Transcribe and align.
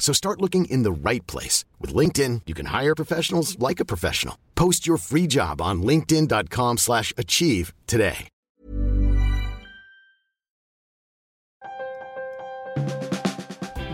So 0.00 0.12
start 0.12 0.40
looking 0.40 0.64
in 0.64 0.82
the 0.82 0.90
right 0.90 1.24
place. 1.28 1.64
With 1.78 1.94
LinkedIn, 1.94 2.42
you 2.46 2.54
can 2.54 2.66
hire 2.66 2.96
professionals 2.96 3.56
like 3.60 3.78
a 3.78 3.84
professional. 3.84 4.36
Post 4.56 4.88
your 4.88 4.96
free 4.96 5.28
job 5.28 5.60
on 5.60 5.82
linkedin.com 5.82 6.78
slash 6.78 7.12
achieve 7.16 7.72
today. 7.86 8.28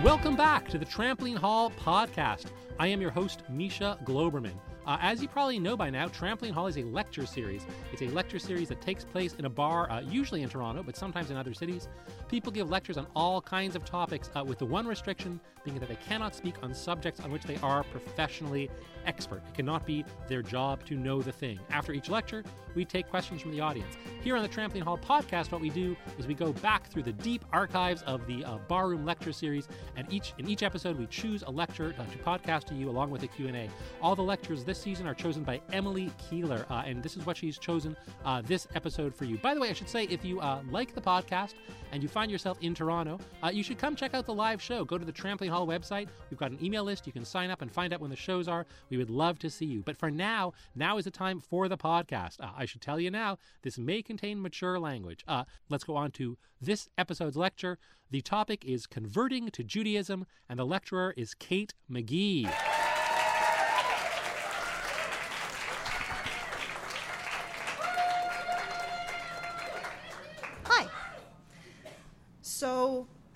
Welcome 0.04 0.36
back 0.36 0.68
to 0.68 0.78
the 0.78 0.84
Trampoline 0.86 1.36
Hall 1.36 1.72
podcast. 1.72 2.46
I 2.78 2.86
am 2.86 3.00
your 3.00 3.10
host, 3.10 3.42
Misha 3.50 3.98
Glouberman. 4.04 4.54
Uh, 4.86 4.96
as 5.00 5.20
you 5.20 5.26
probably 5.26 5.58
know 5.58 5.76
by 5.76 5.90
now, 5.90 6.06
Trampoline 6.06 6.52
Hall 6.52 6.68
is 6.68 6.76
a 6.76 6.84
lecture 6.84 7.26
series. 7.26 7.66
It's 7.92 8.02
a 8.02 8.08
lecture 8.08 8.38
series 8.38 8.68
that 8.68 8.80
takes 8.80 9.02
place 9.02 9.34
in 9.34 9.44
a 9.44 9.50
bar, 9.50 9.90
uh, 9.90 10.00
usually 10.00 10.42
in 10.42 10.48
Toronto, 10.48 10.84
but 10.84 10.96
sometimes 10.96 11.28
in 11.30 11.36
other 11.36 11.54
cities. 11.54 11.88
People 12.28 12.52
give 12.52 12.70
lectures 12.70 12.96
on 12.96 13.08
all 13.16 13.42
kinds 13.42 13.74
of 13.74 13.84
topics, 13.84 14.30
uh, 14.36 14.44
with 14.44 14.58
the 14.58 14.64
one 14.64 14.86
restriction 14.86 15.40
being 15.64 15.80
that 15.80 15.88
they 15.88 15.96
cannot 15.96 16.36
speak 16.36 16.54
on 16.62 16.72
subjects 16.72 17.20
on 17.20 17.32
which 17.32 17.42
they 17.42 17.56
are 17.56 17.82
professionally 17.84 18.70
expert. 19.06 19.42
It 19.48 19.54
cannot 19.54 19.84
be 19.84 20.04
their 20.28 20.42
job 20.42 20.84
to 20.86 20.94
know 20.94 21.20
the 21.20 21.32
thing. 21.32 21.58
After 21.70 21.92
each 21.92 22.08
lecture, 22.08 22.44
we 22.76 22.84
take 22.84 23.08
questions 23.08 23.42
from 23.42 23.50
the 23.50 23.60
audience. 23.60 23.96
Here 24.22 24.36
on 24.36 24.42
the 24.42 24.48
Trampoline 24.48 24.82
Hall 24.82 24.98
podcast, 24.98 25.50
what 25.50 25.60
we 25.60 25.70
do 25.70 25.96
is 26.18 26.26
we 26.26 26.34
go 26.34 26.52
back 26.52 26.88
through 26.88 27.04
the 27.04 27.12
deep 27.12 27.44
archives 27.52 28.02
of 28.02 28.26
the 28.26 28.44
uh, 28.44 28.58
Barroom 28.68 29.04
Lecture 29.04 29.32
Series, 29.32 29.66
and 29.96 30.06
each 30.12 30.34
in 30.38 30.48
each 30.48 30.62
episode 30.62 30.96
we 30.98 31.06
choose 31.06 31.42
a 31.42 31.50
lecture 31.50 31.94
uh, 31.98 32.04
to 32.04 32.18
podcast 32.18 32.64
to 32.66 32.74
you 32.74 32.88
along 32.88 33.10
with 33.10 33.22
a 33.22 33.28
Q&A. 33.28 33.68
All 34.00 34.14
the 34.14 34.22
lectures 34.22 34.62
this 34.64 34.75
season 34.76 35.06
are 35.06 35.14
chosen 35.14 35.42
by 35.42 35.60
Emily 35.72 36.10
Keeler, 36.18 36.66
uh, 36.70 36.82
and 36.86 37.02
this 37.02 37.16
is 37.16 37.26
what 37.26 37.36
she's 37.36 37.58
chosen 37.58 37.96
uh, 38.24 38.42
this 38.42 38.66
episode 38.74 39.14
for 39.14 39.24
you. 39.24 39.38
By 39.38 39.54
the 39.54 39.60
way, 39.60 39.70
I 39.70 39.72
should 39.72 39.88
say 39.88 40.04
if 40.04 40.24
you 40.24 40.40
uh, 40.40 40.60
like 40.70 40.94
the 40.94 41.00
podcast 41.00 41.54
and 41.92 42.02
you 42.02 42.08
find 42.08 42.30
yourself 42.30 42.58
in 42.60 42.74
Toronto, 42.74 43.18
uh, 43.42 43.48
you 43.48 43.62
should 43.62 43.78
come 43.78 43.96
check 43.96 44.14
out 44.14 44.26
the 44.26 44.34
live 44.34 44.60
show. 44.60 44.84
Go 44.84 44.98
to 44.98 45.04
the 45.04 45.12
Trampoline 45.12 45.50
Hall 45.50 45.66
website. 45.66 46.08
We've 46.30 46.38
got 46.38 46.50
an 46.50 46.58
email 46.62 46.84
list. 46.84 47.06
You 47.06 47.12
can 47.12 47.24
sign 47.24 47.50
up 47.50 47.62
and 47.62 47.70
find 47.70 47.92
out 47.92 48.00
when 48.00 48.10
the 48.10 48.16
shows 48.16 48.48
are. 48.48 48.66
We 48.90 48.96
would 48.96 49.10
love 49.10 49.38
to 49.40 49.50
see 49.50 49.66
you. 49.66 49.82
But 49.82 49.96
for 49.96 50.10
now, 50.10 50.52
now 50.74 50.98
is 50.98 51.04
the 51.04 51.10
time 51.10 51.40
for 51.40 51.68
the 51.68 51.78
podcast. 51.78 52.40
Uh, 52.40 52.50
I 52.56 52.64
should 52.66 52.80
tell 52.80 53.00
you 53.00 53.10
now, 53.10 53.38
this 53.62 53.78
may 53.78 54.02
contain 54.02 54.42
mature 54.42 54.78
language. 54.78 55.24
Uh, 55.26 55.44
let's 55.68 55.84
go 55.84 55.96
on 55.96 56.10
to 56.12 56.36
this 56.60 56.88
episode's 56.98 57.36
lecture. 57.36 57.78
The 58.10 58.20
topic 58.20 58.64
is 58.64 58.86
converting 58.86 59.50
to 59.50 59.64
Judaism, 59.64 60.26
and 60.48 60.58
the 60.58 60.66
lecturer 60.66 61.12
is 61.16 61.34
Kate 61.34 61.74
McGee. 61.90 62.48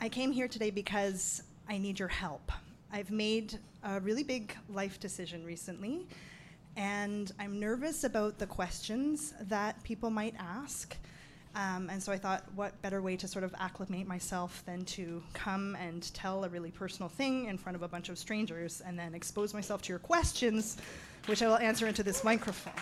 I 0.03 0.09
came 0.09 0.33
here 0.33 0.49
today 0.49 0.71
because 0.71 1.43
I 1.69 1.77
need 1.77 1.99
your 1.99 2.09
help. 2.09 2.50
I've 2.91 3.11
made 3.11 3.59
a 3.84 4.00
really 4.00 4.22
big 4.22 4.56
life 4.71 4.99
decision 4.99 5.44
recently, 5.44 6.06
and 6.75 7.31
I'm 7.38 7.61
nervous 7.61 8.05
about 8.05 8.39
the 8.39 8.47
questions 8.47 9.34
that 9.43 9.83
people 9.83 10.09
might 10.09 10.34
ask. 10.39 10.97
Um, 11.55 11.91
and 11.91 12.03
so 12.03 12.12
I 12.12 12.16
thought, 12.16 12.44
what 12.55 12.81
better 12.81 13.03
way 13.03 13.15
to 13.19 13.28
sort 13.28 13.44
of 13.44 13.55
acclimate 13.59 14.06
myself 14.06 14.62
than 14.65 14.87
to 14.87 15.22
come 15.34 15.77
and 15.78 16.03
tell 16.15 16.44
a 16.44 16.49
really 16.49 16.71
personal 16.71 17.10
thing 17.10 17.44
in 17.44 17.59
front 17.59 17.77
of 17.77 17.83
a 17.83 17.89
bunch 17.89 18.09
of 18.09 18.19
strangers 18.19 18.81
and 18.81 18.99
then 18.99 19.15
expose 19.15 19.53
myself 19.53 19.83
to 19.83 19.91
your 19.91 19.99
questions, 19.99 20.78
which 21.27 21.43
I 21.43 21.47
will 21.47 21.59
answer 21.59 21.87
into 21.87 22.03
this 22.03 22.25
microphone. 22.25 22.72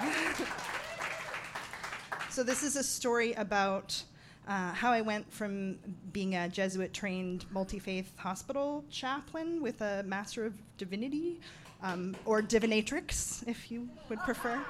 so, 2.28 2.42
this 2.42 2.64
is 2.64 2.74
a 2.74 2.82
story 2.82 3.34
about 3.34 4.02
uh, 4.46 4.72
how 4.72 4.92
I 4.92 5.00
went 5.00 5.30
from 5.32 5.78
being 6.12 6.34
a 6.34 6.48
Jesuit 6.48 6.92
trained 6.92 7.46
multi 7.50 7.78
faith 7.78 8.12
hospital 8.16 8.84
chaplain 8.90 9.62
with 9.62 9.80
a 9.80 10.02
Master 10.04 10.44
of 10.44 10.54
Divinity, 10.76 11.40
um, 11.82 12.14
or 12.24 12.42
Divinatrix, 12.42 13.46
if 13.48 13.70
you 13.70 13.88
would 14.08 14.20
prefer. 14.20 14.60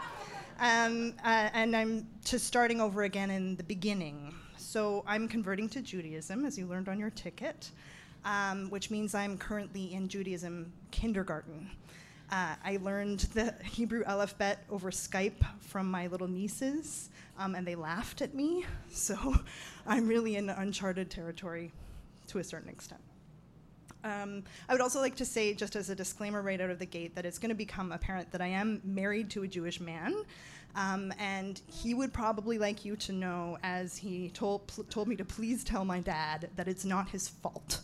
Um, 0.60 1.14
uh, 1.24 1.50
and 1.52 1.76
I'm 1.76 2.06
to 2.26 2.38
starting 2.38 2.80
over 2.80 3.02
again 3.02 3.30
in 3.30 3.56
the 3.56 3.64
beginning. 3.64 4.34
So 4.56 5.04
I'm 5.06 5.28
converting 5.28 5.68
to 5.70 5.82
Judaism, 5.82 6.44
as 6.44 6.56
you 6.58 6.66
learned 6.66 6.88
on 6.88 6.98
your 6.98 7.10
ticket, 7.10 7.70
um, 8.24 8.70
which 8.70 8.90
means 8.90 9.14
I'm 9.14 9.36
currently 9.36 9.94
in 9.94 10.08
Judaism 10.08 10.72
kindergarten. 10.90 11.70
Uh, 12.34 12.56
I 12.64 12.78
learned 12.82 13.20
the 13.34 13.54
Hebrew 13.62 14.02
alphabet 14.02 14.64
over 14.68 14.90
Skype 14.90 15.46
from 15.60 15.88
my 15.88 16.08
little 16.08 16.26
nieces, 16.26 17.10
um, 17.38 17.54
and 17.54 17.64
they 17.64 17.76
laughed 17.76 18.22
at 18.22 18.34
me. 18.34 18.66
So 18.90 19.36
I'm 19.86 20.08
really 20.08 20.34
in 20.34 20.50
uncharted 20.50 21.10
territory 21.10 21.70
to 22.26 22.38
a 22.38 22.44
certain 22.44 22.68
extent. 22.68 23.00
Um, 24.02 24.42
I 24.68 24.72
would 24.72 24.80
also 24.80 25.00
like 25.00 25.14
to 25.16 25.24
say, 25.24 25.54
just 25.54 25.76
as 25.76 25.90
a 25.90 25.94
disclaimer 25.94 26.42
right 26.42 26.60
out 26.60 26.70
of 26.70 26.80
the 26.80 26.86
gate, 26.86 27.14
that 27.14 27.24
it's 27.24 27.38
going 27.38 27.50
to 27.50 27.54
become 27.54 27.92
apparent 27.92 28.32
that 28.32 28.40
I 28.40 28.48
am 28.48 28.80
married 28.82 29.30
to 29.30 29.44
a 29.44 29.46
Jewish 29.46 29.78
man. 29.78 30.12
Um, 30.74 31.12
and 31.20 31.60
he 31.68 31.94
would 31.94 32.12
probably 32.12 32.58
like 32.58 32.84
you 32.84 32.96
to 32.96 33.12
know, 33.12 33.58
as 33.62 33.96
he 33.96 34.30
told, 34.30 34.66
pl- 34.66 34.84
told 34.84 35.06
me 35.06 35.14
to 35.16 35.24
please 35.24 35.62
tell 35.62 35.84
my 35.84 36.00
dad, 36.00 36.50
that 36.56 36.66
it's 36.66 36.84
not 36.84 37.08
his 37.10 37.28
fault. 37.28 37.80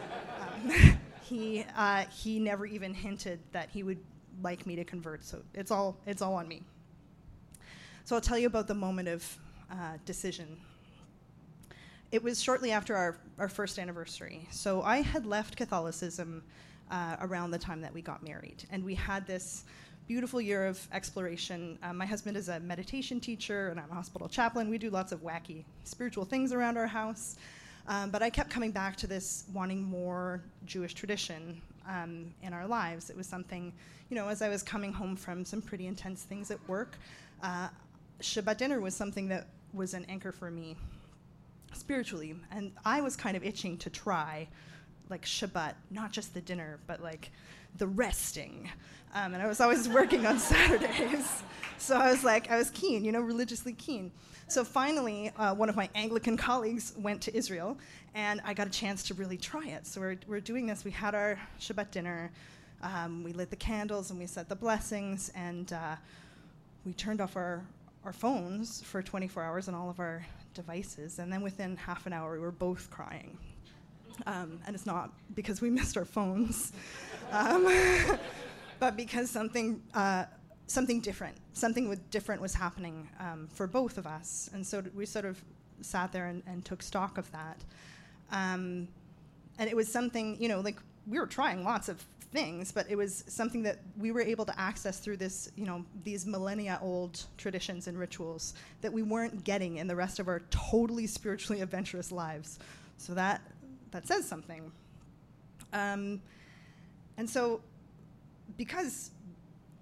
um, 0.40 0.98
he, 1.32 1.64
uh, 1.76 2.04
he 2.04 2.38
never 2.38 2.66
even 2.66 2.94
hinted 2.94 3.40
that 3.52 3.70
he 3.70 3.82
would 3.82 3.98
like 4.42 4.66
me 4.66 4.76
to 4.76 4.84
convert, 4.84 5.24
so 5.24 5.42
it's 5.54 5.70
all, 5.70 5.96
it's 6.06 6.22
all 6.22 6.34
on 6.34 6.48
me. 6.48 6.62
So 8.04 8.16
I'll 8.16 8.22
tell 8.22 8.38
you 8.38 8.46
about 8.46 8.66
the 8.66 8.74
moment 8.74 9.08
of 9.08 9.38
uh, 9.70 9.96
decision 10.04 10.58
it 12.12 12.22
was 12.22 12.42
shortly 12.42 12.70
after 12.70 12.94
our, 12.94 13.16
our 13.38 13.48
first 13.48 13.78
anniversary. 13.78 14.46
So 14.50 14.82
I 14.82 15.00
had 15.00 15.24
left 15.24 15.56
Catholicism 15.56 16.44
uh, 16.90 17.16
around 17.22 17.52
the 17.52 17.58
time 17.58 17.80
that 17.80 17.92
we 17.92 18.02
got 18.02 18.22
married. 18.22 18.64
And 18.70 18.84
we 18.84 18.94
had 18.94 19.26
this 19.26 19.64
beautiful 20.06 20.38
year 20.38 20.66
of 20.66 20.86
exploration. 20.92 21.78
Um, 21.82 21.96
my 21.96 22.04
husband 22.04 22.36
is 22.36 22.50
a 22.50 22.60
meditation 22.60 23.18
teacher, 23.18 23.68
and 23.68 23.80
I'm 23.80 23.90
a 23.90 23.94
hospital 23.94 24.28
chaplain. 24.28 24.68
We 24.68 24.76
do 24.76 24.90
lots 24.90 25.10
of 25.10 25.22
wacky 25.22 25.64
spiritual 25.84 26.26
things 26.26 26.52
around 26.52 26.76
our 26.76 26.86
house. 26.86 27.36
Um, 27.88 28.10
but 28.10 28.22
I 28.22 28.30
kept 28.30 28.50
coming 28.50 28.70
back 28.70 28.96
to 28.96 29.06
this 29.06 29.44
wanting 29.52 29.82
more 29.82 30.42
Jewish 30.66 30.94
tradition 30.94 31.60
um, 31.88 32.32
in 32.42 32.52
our 32.52 32.66
lives. 32.66 33.10
It 33.10 33.16
was 33.16 33.26
something, 33.26 33.72
you 34.08 34.16
know, 34.16 34.28
as 34.28 34.42
I 34.42 34.48
was 34.48 34.62
coming 34.62 34.92
home 34.92 35.16
from 35.16 35.44
some 35.44 35.60
pretty 35.60 35.86
intense 35.86 36.22
things 36.22 36.50
at 36.50 36.58
work, 36.68 36.96
uh, 37.42 37.68
Shabbat 38.20 38.56
dinner 38.56 38.80
was 38.80 38.94
something 38.94 39.28
that 39.28 39.48
was 39.72 39.94
an 39.94 40.04
anchor 40.08 40.32
for 40.32 40.50
me 40.50 40.76
spiritually. 41.72 42.36
And 42.50 42.72
I 42.84 43.00
was 43.00 43.16
kind 43.16 43.36
of 43.36 43.42
itching 43.44 43.78
to 43.78 43.90
try 43.90 44.48
like 45.08 45.24
Shabbat, 45.24 45.74
not 45.90 46.12
just 46.12 46.34
the 46.34 46.40
dinner, 46.40 46.78
but 46.86 47.02
like 47.02 47.30
the 47.78 47.86
resting. 47.86 48.70
Um, 49.14 49.34
and 49.34 49.42
I 49.42 49.46
was 49.46 49.60
always 49.60 49.88
working 50.00 50.26
on 50.26 50.38
Saturdays. 50.38 51.42
So 51.78 51.96
I 51.96 52.10
was 52.10 52.22
like, 52.22 52.50
I 52.50 52.56
was 52.56 52.70
keen, 52.70 53.04
you 53.04 53.12
know, 53.12 53.20
religiously 53.20 53.72
keen. 53.72 54.12
So 54.52 54.64
finally, 54.64 55.30
uh, 55.38 55.54
one 55.54 55.70
of 55.70 55.76
my 55.76 55.88
Anglican 55.94 56.36
colleagues 56.36 56.92
went 56.98 57.22
to 57.22 57.34
Israel, 57.34 57.78
and 58.14 58.38
I 58.44 58.52
got 58.52 58.66
a 58.66 58.70
chance 58.70 59.02
to 59.04 59.14
really 59.14 59.38
try 59.38 59.66
it. 59.66 59.86
So 59.86 59.98
we're, 59.98 60.18
we're 60.26 60.40
doing 60.40 60.66
this. 60.66 60.84
We 60.84 60.90
had 60.90 61.14
our 61.14 61.40
Shabbat 61.58 61.90
dinner, 61.90 62.30
um, 62.82 63.24
we 63.24 63.32
lit 63.32 63.48
the 63.48 63.56
candles, 63.56 64.10
and 64.10 64.20
we 64.20 64.26
said 64.26 64.50
the 64.50 64.54
blessings, 64.54 65.32
and 65.34 65.72
uh, 65.72 65.96
we 66.84 66.92
turned 66.92 67.22
off 67.22 67.34
our, 67.34 67.64
our 68.04 68.12
phones 68.12 68.82
for 68.82 69.00
24 69.00 69.42
hours 69.42 69.68
and 69.68 69.74
all 69.74 69.88
of 69.88 69.98
our 69.98 70.22
devices. 70.52 71.18
And 71.18 71.32
then 71.32 71.40
within 71.40 71.74
half 71.78 72.04
an 72.04 72.12
hour, 72.12 72.32
we 72.32 72.38
were 72.40 72.50
both 72.50 72.90
crying. 72.90 73.38
Um, 74.26 74.60
and 74.66 74.76
it's 74.76 74.84
not 74.84 75.14
because 75.34 75.62
we 75.62 75.70
missed 75.78 75.96
our 75.96 76.04
phones, 76.04 76.74
um, 77.30 77.66
but 78.78 78.98
because 78.98 79.30
something 79.30 79.82
uh, 79.94 80.26
something 80.66 81.00
different, 81.00 81.36
something 81.52 81.88
with 81.88 82.10
different 82.10 82.40
was 82.40 82.54
happening 82.54 83.08
um, 83.20 83.48
for 83.52 83.66
both 83.66 83.98
of 83.98 84.06
us, 84.06 84.50
and 84.52 84.66
so 84.66 84.82
we 84.94 85.06
sort 85.06 85.24
of 85.24 85.42
sat 85.80 86.12
there 86.12 86.26
and, 86.26 86.42
and 86.46 86.64
took 86.64 86.82
stock 86.82 87.18
of 87.18 87.30
that. 87.32 87.58
Um, 88.30 88.88
and 89.58 89.68
it 89.68 89.76
was 89.76 89.88
something, 89.88 90.36
you 90.40 90.48
know, 90.48 90.60
like 90.60 90.78
we 91.06 91.18
were 91.18 91.26
trying 91.26 91.64
lots 91.64 91.88
of 91.88 92.04
things, 92.32 92.72
but 92.72 92.86
it 92.88 92.96
was 92.96 93.24
something 93.26 93.62
that 93.62 93.78
we 93.98 94.10
were 94.10 94.22
able 94.22 94.44
to 94.46 94.58
access 94.58 94.98
through 94.98 95.18
this, 95.18 95.50
you 95.54 95.66
know, 95.66 95.84
these 96.02 96.26
millennia 96.26 96.78
old 96.82 97.24
traditions 97.36 97.88
and 97.88 97.98
rituals 97.98 98.54
that 98.80 98.92
we 98.92 99.02
weren't 99.02 99.44
getting 99.44 99.76
in 99.76 99.86
the 99.86 99.94
rest 99.94 100.18
of 100.18 100.28
our 100.28 100.40
totally 100.50 101.06
spiritually 101.06 101.60
adventurous 101.66 102.10
lives. 102.10 102.58
So 102.96 103.14
that 103.14 103.42
that 103.90 104.06
says 104.06 104.26
something. 104.26 104.72
Um, 105.72 106.22
and 107.18 107.28
so, 107.28 107.60
because 108.56 109.10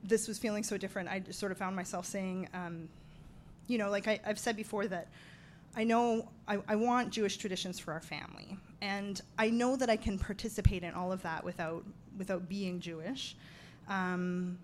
this 0.02 0.28
was 0.28 0.38
feeling 0.38 0.62
so 0.62 0.76
different, 0.76 1.08
I 1.08 1.18
just 1.20 1.38
sort 1.38 1.52
of 1.52 1.58
found 1.58 1.76
myself 1.76 2.06
saying, 2.06 2.48
um, 2.54 2.88
you 3.66 3.78
know, 3.78 3.90
like 3.90 4.08
I, 4.08 4.20
have 4.24 4.38
said 4.38 4.56
before 4.56 4.86
that 4.88 5.08
I 5.76 5.84
know 5.84 6.28
I, 6.48 6.58
I, 6.66 6.74
want 6.76 7.10
Jewish 7.10 7.36
traditions 7.36 7.78
for 7.78 7.92
our 7.92 8.00
family, 8.00 8.56
and 8.80 9.20
I 9.38 9.50
know 9.50 9.76
that 9.76 9.88
I 9.88 9.96
can 9.96 10.18
participate 10.18 10.82
in 10.82 10.94
all 10.94 11.12
of 11.12 11.22
that 11.22 11.44
without 11.44 11.84
without 12.18 12.48
being 12.48 12.80
Jewish. 12.80 13.36
Um, 13.88 14.58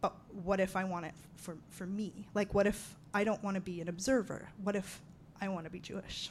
but 0.00 0.14
what 0.44 0.60
if 0.60 0.76
I 0.76 0.84
want 0.84 1.06
it 1.06 1.14
for 1.36 1.56
for 1.70 1.86
me? 1.86 2.28
Like, 2.32 2.54
what 2.54 2.66
if 2.66 2.96
I 3.12 3.24
don't 3.24 3.42
want 3.42 3.56
to 3.56 3.60
be 3.60 3.80
an 3.80 3.88
observer? 3.88 4.48
What 4.62 4.76
if 4.76 5.00
I 5.40 5.48
want 5.48 5.64
to 5.64 5.70
be 5.70 5.80
Jewish? 5.80 6.30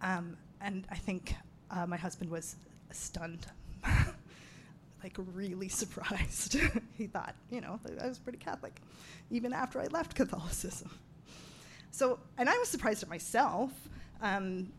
Um, 0.00 0.36
and 0.60 0.86
I 0.90 0.96
think 0.96 1.34
uh, 1.70 1.86
my 1.86 1.96
husband 1.96 2.30
was 2.30 2.56
stunned, 2.90 3.46
like 5.04 5.16
really 5.34 5.68
surprised. 5.82 6.58
he 6.98 7.06
thought, 7.06 7.36
you 7.50 7.60
know, 7.60 7.78
I 8.00 8.08
was 8.08 8.18
pretty 8.18 8.38
Catholic, 8.38 8.80
even 9.30 9.52
after 9.52 9.80
I 9.80 9.86
left 9.86 10.14
Catholicism. 10.16 10.90
So, 11.92 12.18
and 12.38 12.48
I 12.48 12.58
was 12.58 12.68
surprised 12.68 13.04
at 13.04 13.08
myself. 13.08 13.70
Um, 14.20 14.72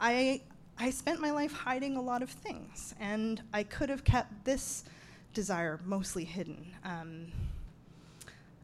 I, 0.00 0.40
I 0.78 0.90
spent 0.90 1.20
my 1.20 1.30
life 1.30 1.52
hiding 1.52 1.96
a 1.96 2.02
lot 2.02 2.22
of 2.22 2.30
things, 2.30 2.94
and 2.98 3.40
I 3.52 3.62
could 3.62 3.88
have 3.88 4.02
kept 4.02 4.44
this 4.44 4.84
desire 5.32 5.78
mostly 5.84 6.24
hidden. 6.24 6.74
Um, 6.84 7.26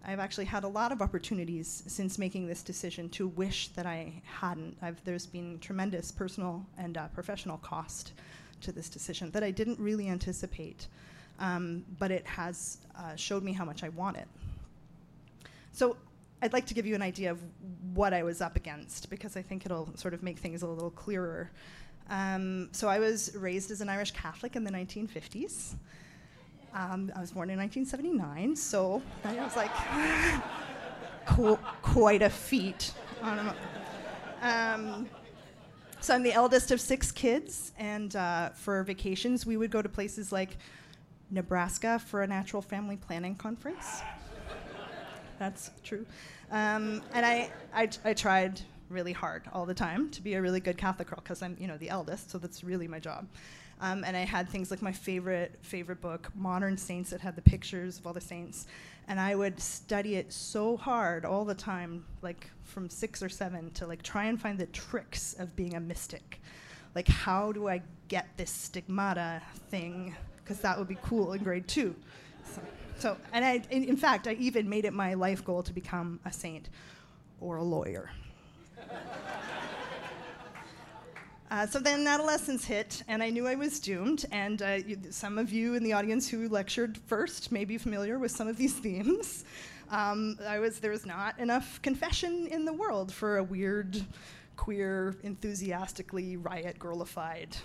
I've 0.07 0.19
actually 0.19 0.45
had 0.47 0.65
a 0.65 0.69
lot 0.69 0.93
of 0.93 1.01
opportunities 1.01 1.83
since 1.87 2.19
making 2.19 2.47
this 2.47 2.63
decision 2.63 3.09
to 3.11 3.29
wish 3.29 3.69
that 3.69 3.87
I 3.87 4.21
hadn't. 4.25 4.77
I've, 4.83 5.03
there's 5.05 5.27
been 5.27 5.59
tremendous 5.61 6.11
personal 6.11 6.67
and 6.77 6.99
uh, 6.99 7.09
professional 7.09 7.59
cost 7.59 8.13
to 8.63 8.73
this 8.73 8.89
decision 8.89 9.31
that 9.33 9.43
I 9.43 9.51
didn't 9.51 9.79
really 9.79 10.09
anticipate, 10.09 10.89
um, 11.39 11.85
but 11.99 12.11
it 12.11 12.27
has 12.27 12.79
uh, 12.99 13.17
showed 13.17 13.43
me 13.43 13.53
how 13.53 13.65
much 13.65 13.83
I 13.83 13.89
want 13.91 14.17
it. 14.17 14.29
So 15.73 15.97
I'd 16.43 16.53
like 16.53 16.67
to 16.67 16.75
give 16.75 16.87
you 16.87 16.95
an 16.95 17.03
idea 17.03 17.31
of 17.31 17.41
what 17.95 18.13
I 18.13 18.23
was 18.23 18.41
up 18.41 18.57
against 18.57 19.11
because 19.11 19.37
I 19.37 19.43
think 19.43 19.65
it'll 19.65 19.89
sort 19.97 20.15
of 20.15 20.23
make 20.23 20.39
things 20.39 20.63
a 20.63 20.67
little 20.67 20.91
clearer. 20.91 21.51
Um, 22.11 22.69
so 22.73 22.89
I 22.89 22.99
was 22.99 23.35
raised 23.35 23.71
as 23.71 23.81
an 23.81 23.89
Irish 23.89 24.11
Catholic 24.11 24.57
in 24.57 24.65
the 24.65 24.71
1950s. 24.71 25.75
Um, 26.75 27.11
I 27.17 27.21
was 27.21 27.31
born 27.31 27.51
in 27.51 27.59
1979, 27.59 28.57
so 28.57 29.01
I 29.25 29.35
was 29.37 29.57
like 29.57 29.71
qu- 31.27 31.59
quite 31.83 32.21
a 32.21 32.31
feat. 32.31 32.93
Um, 34.43 35.09
so 36.05 36.15
I'm 36.15 36.23
the 36.23 36.35
eldest 36.35 36.71
of 36.71 36.83
six 36.83 37.11
kids, 37.11 37.73
and 37.79 38.15
uh, 38.15 38.51
for 38.51 38.83
vacations 38.83 39.47
we 39.47 39.57
would 39.57 39.71
go 39.71 39.81
to 39.81 39.89
places 39.89 40.31
like 40.33 40.59
Nebraska 41.31 41.99
for 41.99 42.23
a 42.23 42.27
natural 42.27 42.61
family 42.61 42.99
planning 42.99 43.35
conference. 43.35 44.03
That's 45.39 45.71
true. 45.83 46.05
Um, 46.51 47.01
and 47.15 47.25
I, 47.25 47.51
I, 47.75 47.89
I 48.05 48.13
tried 48.13 48.61
really 48.91 49.15
hard 49.15 49.45
all 49.51 49.65
the 49.65 49.73
time 49.73 50.11
to 50.11 50.21
be 50.21 50.35
a 50.35 50.43
really 50.43 50.61
good 50.61 50.77
Catholic 50.77 51.09
girl 51.09 51.21
because 51.23 51.43
I'm, 51.43 51.57
you 51.59 51.67
know, 51.67 51.79
the 51.79 51.89
eldest, 51.89 52.31
so 52.31 52.37
that's 52.37 52.63
really 52.63 52.87
my 52.87 52.99
job. 52.99 53.27
Um, 53.85 54.03
and 54.03 54.17
I 54.17 54.21
had 54.21 54.49
things 54.49 54.71
like 54.71 54.81
my 54.81 54.93
favorite 54.93 55.59
favorite 55.61 56.01
book, 56.01 56.31
Modern 56.35 56.75
Saints, 56.75 57.11
that 57.11 57.21
had 57.21 57.37
the 57.37 57.43
pictures 57.43 57.99
of 57.99 58.07
all 58.07 58.15
the 58.15 58.21
saints, 58.21 58.67
and 59.09 59.21
I 59.21 59.35
would 59.35 59.61
study 59.61 60.15
it 60.15 60.33
so 60.33 60.79
hard 60.79 61.27
all 61.27 61.45
the 61.45 61.55
time, 61.55 62.07
like 62.23 62.49
from 62.63 62.89
six 62.89 63.23
or 63.23 63.29
seven, 63.29 63.71
to 63.73 63.87
like 63.87 64.03
try 64.03 64.25
and 64.25 64.41
find 64.41 64.59
the 64.59 64.65
tricks 64.69 65.35
of 65.39 65.55
being 65.55 65.75
a 65.75 65.81
mystic. 65.81 66.41
Like, 66.95 67.09
how 67.09 67.53
do 67.53 67.69
I 67.69 67.83
get 68.09 68.27
this 68.39 68.51
stigmata 68.51 69.43
thing? 69.69 70.17
Because 70.43 70.61
that 70.61 70.79
would 70.79 70.89
be 70.89 70.97
cool 71.03 71.35
in 71.35 71.43
grade 71.43 71.69
two. 71.69 71.95
So. 72.55 72.63
So, 72.97 73.17
and 73.35 73.45
I, 73.45 73.61
in, 73.69 73.85
in 73.85 73.99
fact, 73.99 74.27
I 74.27 74.33
even 74.35 74.67
made 74.67 74.87
it 74.87 74.95
my 74.95 75.13
life 75.13 75.45
goal 75.45 75.63
to 75.63 75.75
become 75.75 76.21
a 76.25 76.33
saint 76.33 76.71
or 77.39 77.57
a 77.57 77.63
lawyer. 77.63 78.11
Uh, 81.51 81.67
so 81.67 81.79
then 81.79 82.07
adolescence 82.07 82.65
hit, 82.65 83.03
and 83.07 83.23
I 83.23 83.31
knew 83.31 83.47
I 83.47 83.55
was 83.55 83.79
doomed. 83.79 84.25
And 84.33 84.63
uh, 84.63 84.79
you, 84.87 84.99
some 85.11 85.39
of 85.39 85.53
you 85.53 85.75
in 85.75 85.85
the 85.85 85.93
audience 85.93 86.29
who 86.29 86.49
lectured 86.49 86.97
first 86.97 87.53
may 87.53 87.65
be 87.65 87.79
familiar 87.79 88.19
with 88.19 88.31
some 88.31 88.49
of 88.49 88.57
these 88.57 88.75
themes. 88.81 89.45
Um, 89.91 90.39
I 90.47 90.59
was 90.59 90.81
there 90.81 90.91
was 90.91 91.05
not 91.05 91.39
enough 91.39 91.81
confession 91.83 92.47
in 92.47 92.65
the 92.65 92.73
world 92.73 93.13
for 93.13 93.37
a 93.37 93.45
weird, 93.45 94.03
queer, 94.57 95.17
enthusiastically 95.23 96.37
riot 96.37 96.79
girlified 96.79 97.57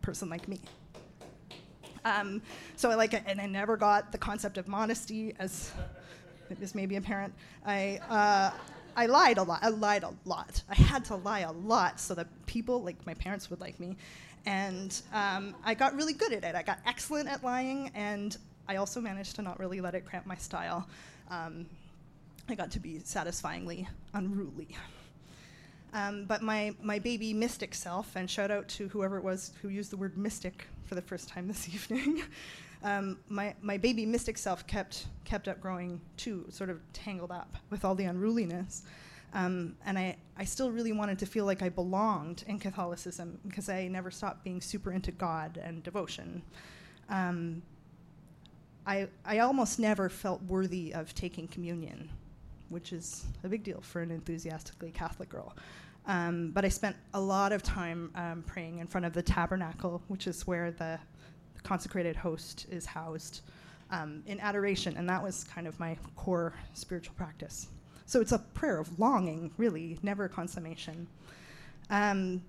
person 0.00 0.28
like 0.28 0.48
me. 0.48 0.60
Um, 2.04 2.40
so 2.76 2.90
I 2.90 2.94
like, 2.94 3.12
and 3.12 3.40
I 3.40 3.46
never 3.46 3.76
got 3.76 4.12
the 4.12 4.18
concept 4.18 4.56
of 4.56 4.68
modesty, 4.68 5.34
as 5.38 5.72
this 6.48 6.74
may 6.74 6.86
be 6.86 6.96
apparent. 6.96 7.34
I, 7.66 8.00
uh, 8.08 8.50
I 8.98 9.06
lied 9.06 9.38
a 9.38 9.44
lot. 9.44 9.60
I 9.62 9.68
lied 9.68 10.02
a 10.02 10.12
lot. 10.24 10.60
I 10.68 10.74
had 10.74 11.04
to 11.04 11.14
lie 11.14 11.40
a 11.40 11.52
lot 11.52 12.00
so 12.00 12.16
that 12.16 12.26
people, 12.46 12.82
like 12.82 13.06
my 13.06 13.14
parents, 13.14 13.48
would 13.48 13.60
like 13.60 13.78
me. 13.78 13.96
And 14.44 15.00
um, 15.12 15.54
I 15.64 15.74
got 15.74 15.94
really 15.94 16.14
good 16.14 16.32
at 16.32 16.42
it. 16.42 16.56
I 16.56 16.64
got 16.64 16.80
excellent 16.84 17.28
at 17.28 17.44
lying, 17.44 17.92
and 17.94 18.36
I 18.66 18.74
also 18.74 19.00
managed 19.00 19.36
to 19.36 19.42
not 19.42 19.60
really 19.60 19.80
let 19.80 19.94
it 19.94 20.04
cramp 20.04 20.26
my 20.26 20.34
style. 20.34 20.88
Um, 21.30 21.66
I 22.48 22.56
got 22.56 22.72
to 22.72 22.80
be 22.80 22.98
satisfyingly 22.98 23.86
unruly. 24.14 24.66
Um, 25.94 26.24
but 26.24 26.42
my, 26.42 26.74
my 26.82 26.98
baby 26.98 27.32
mystic 27.32 27.76
self, 27.76 28.16
and 28.16 28.28
shout 28.28 28.50
out 28.50 28.66
to 28.70 28.88
whoever 28.88 29.16
it 29.16 29.22
was 29.22 29.52
who 29.62 29.68
used 29.68 29.92
the 29.92 29.96
word 29.96 30.18
mystic 30.18 30.66
for 30.86 30.96
the 30.96 31.02
first 31.02 31.28
time 31.28 31.46
this 31.46 31.68
evening. 31.72 32.24
Um, 32.82 33.18
my, 33.28 33.54
my 33.60 33.76
baby 33.76 34.06
mystic 34.06 34.38
self 34.38 34.66
kept, 34.66 35.06
kept 35.24 35.48
up 35.48 35.60
growing 35.60 36.00
too, 36.16 36.46
sort 36.50 36.70
of 36.70 36.80
tangled 36.92 37.30
up 37.32 37.56
with 37.70 37.84
all 37.84 37.94
the 37.94 38.04
unruliness. 38.04 38.82
Um, 39.34 39.76
and 39.84 39.98
I, 39.98 40.16
I 40.38 40.44
still 40.44 40.70
really 40.70 40.92
wanted 40.92 41.18
to 41.18 41.26
feel 41.26 41.44
like 41.44 41.62
I 41.62 41.68
belonged 41.68 42.44
in 42.46 42.58
Catholicism 42.58 43.38
because 43.46 43.68
I 43.68 43.88
never 43.88 44.10
stopped 44.10 44.42
being 44.42 44.60
super 44.60 44.92
into 44.92 45.12
God 45.12 45.60
and 45.62 45.82
devotion. 45.82 46.42
Um, 47.10 47.62
I, 48.86 49.08
I 49.24 49.40
almost 49.40 49.78
never 49.78 50.08
felt 50.08 50.42
worthy 50.44 50.94
of 50.94 51.14
taking 51.14 51.46
communion 51.48 52.08
which 52.68 52.92
is 52.92 53.24
a 53.44 53.48
big 53.48 53.62
deal 53.62 53.80
for 53.80 54.02
an 54.02 54.10
enthusiastically 54.10 54.90
Catholic 54.90 55.28
girl. 55.28 55.54
Um, 56.06 56.50
but 56.52 56.64
I 56.64 56.68
spent 56.68 56.96
a 57.14 57.20
lot 57.20 57.52
of 57.52 57.62
time 57.62 58.10
um, 58.14 58.44
praying 58.46 58.78
in 58.78 58.86
front 58.86 59.04
of 59.04 59.12
the 59.12 59.22
tabernacle, 59.22 60.02
which 60.08 60.26
is 60.26 60.46
where 60.46 60.70
the 60.70 60.98
consecrated 61.62 62.16
host 62.16 62.66
is 62.70 62.86
housed, 62.86 63.42
um, 63.90 64.22
in 64.26 64.40
adoration, 64.40 64.96
and 64.96 65.08
that 65.08 65.22
was 65.22 65.44
kind 65.44 65.66
of 65.66 65.78
my 65.80 65.96
core 66.16 66.52
spiritual 66.74 67.14
practice. 67.16 67.68
So 68.06 68.20
it's 68.20 68.32
a 68.32 68.38
prayer 68.38 68.78
of 68.78 68.98
longing, 68.98 69.50
really, 69.56 69.98
never 70.02 70.28
consummation. 70.28 71.06
Um, 71.90 72.42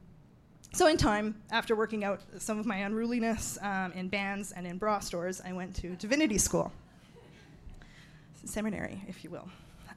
so, 0.71 0.87
in 0.87 0.97
time, 0.97 1.35
after 1.49 1.75
working 1.75 2.03
out 2.03 2.21
some 2.37 2.59
of 2.59 2.65
my 2.65 2.77
unruliness 2.77 3.57
um, 3.61 3.91
in 3.93 4.07
bands 4.07 4.51
and 4.51 4.67
in 4.67 4.77
bra 4.77 4.99
stores, 4.99 5.41
I 5.43 5.51
went 5.51 5.75
to 5.77 5.95
divinity 5.95 6.37
school, 6.37 6.71
seminary, 8.45 9.01
if 9.07 9.23
you 9.23 9.31
will. 9.31 9.49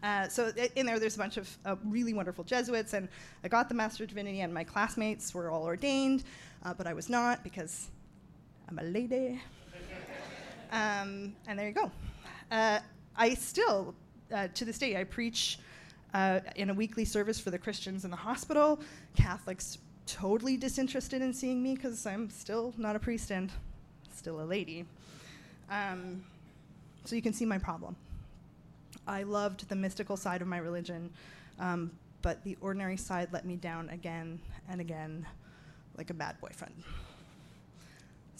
Uh, 0.02 0.26
so 0.28 0.50
in 0.75 0.85
there, 0.85 0.99
there's 0.99 1.14
a 1.14 1.19
bunch 1.19 1.37
of 1.37 1.57
uh, 1.64 1.76
really 1.85 2.12
wonderful 2.12 2.42
Jesuits, 2.42 2.95
and 2.95 3.09
I 3.45 3.49
got 3.49 3.69
the 3.69 3.75
Master 3.75 4.02
of 4.02 4.09
Divinity, 4.09 4.40
and 4.40 4.52
my 4.52 4.64
classmates 4.64 5.33
were 5.33 5.50
all 5.50 5.62
ordained, 5.62 6.25
uh, 6.64 6.75
but 6.75 6.87
I 6.87 6.95
was 6.95 7.09
not 7.09 7.45
because 7.45 7.88
I'm 8.73 8.79
a 8.79 8.91
lady. 8.91 9.38
um, 10.73 11.35
and 11.47 11.59
there 11.59 11.69
you 11.69 11.75
go. 11.75 11.91
Uh, 12.50 12.79
I 13.14 13.35
still, 13.35 13.95
uh, 14.33 14.49
to 14.55 14.64
this 14.64 14.79
day, 14.79 14.99
I 14.99 15.05
preach 15.05 15.59
uh, 16.14 16.41
in 16.57 16.71
a 16.71 16.75
weekly 16.75 17.05
service 17.05 17.38
for 17.38 17.50
the 17.50 17.59
Christians 17.59 18.07
in 18.07 18.11
the 18.11 18.17
hospital. 18.17 18.81
Catholics 19.14 19.76
totally 20.07 20.57
disinterested 20.57 21.21
in 21.21 21.35
seeing 21.35 21.62
me 21.62 21.75
because 21.75 22.07
I'm 22.07 22.31
still 22.31 22.73
not 22.79 22.97
a 22.97 22.99
priest 22.99 23.31
and 23.31 23.52
still 24.11 24.41
a 24.41 24.47
lady. 24.47 24.87
Um, 25.71 26.25
so 27.05 27.14
you 27.14 27.21
can 27.21 27.35
see 27.35 27.45
my 27.45 27.59
problem. 27.59 27.95
I 29.07 29.25
loved 29.25 29.69
the 29.69 29.76
mystical 29.76 30.17
side 30.17 30.41
of 30.41 30.49
my 30.49 30.59
religion, 30.59 31.11
um, 31.59 31.91
but 32.23 32.43
the 32.43 32.57
ordinary 32.62 32.97
side 32.97 33.29
let 33.33 33.45
me 33.45 33.57
down 33.57 33.91
again 33.91 34.41
and 34.71 34.81
again, 34.81 35.26
like 35.99 36.09
a 36.09 36.14
bad 36.14 36.41
boyfriend. 36.41 36.73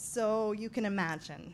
So 0.03 0.51
you 0.51 0.69
can 0.69 0.85
imagine 0.85 1.53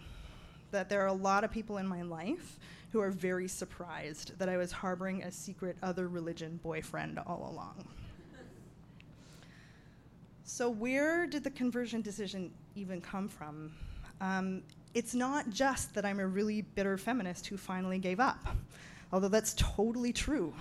that 0.72 0.90
there 0.90 1.02
are 1.02 1.08
a 1.08 1.14
lot 1.14 1.44
of 1.44 1.52
people 1.52 1.78
in 1.78 1.88
my 1.88 2.02
life 2.02 2.60
who 2.92 3.00
are 3.00 3.12
very 3.12 3.48
surprised 3.48 4.38
that 4.38 4.50
I 4.50 4.58
was 4.58 4.72
harboring 4.72 5.24
a 5.24 5.32
secret 5.32 5.78
other 5.84 6.10
religion 6.10 6.60
boyfriend 6.62 7.20
all 7.20 7.48
along. 7.54 7.88
so, 10.44 10.70
where 10.70 11.26
did 11.28 11.44
the 11.44 11.52
conversion 11.52 12.02
decision 12.02 12.52
even 12.76 13.00
come 13.00 13.30
from? 13.30 13.72
Um, 14.20 14.64
it's 14.94 15.14
not 15.14 15.52
just 15.52 15.94
that 15.94 16.04
I'm 16.04 16.20
a 16.20 16.28
really 16.28 16.64
bitter 16.64 16.98
feminist 16.98 17.48
who 17.48 17.56
finally 17.56 18.00
gave 18.00 18.20
up, 18.20 18.46
although 19.14 19.30
that's 19.30 19.54
totally 19.54 20.12
true. 20.12 20.54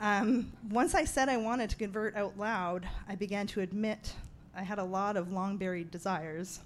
Um, 0.00 0.52
once 0.70 0.94
I 0.94 1.04
said 1.04 1.28
I 1.28 1.38
wanted 1.38 1.70
to 1.70 1.76
convert 1.76 2.16
out 2.16 2.38
loud, 2.38 2.86
I 3.08 3.16
began 3.16 3.46
to 3.48 3.60
admit 3.60 4.12
I 4.54 4.62
had 4.62 4.78
a 4.78 4.84
lot 4.84 5.16
of 5.16 5.32
long 5.32 5.56
buried 5.56 5.90
desires. 5.90 6.60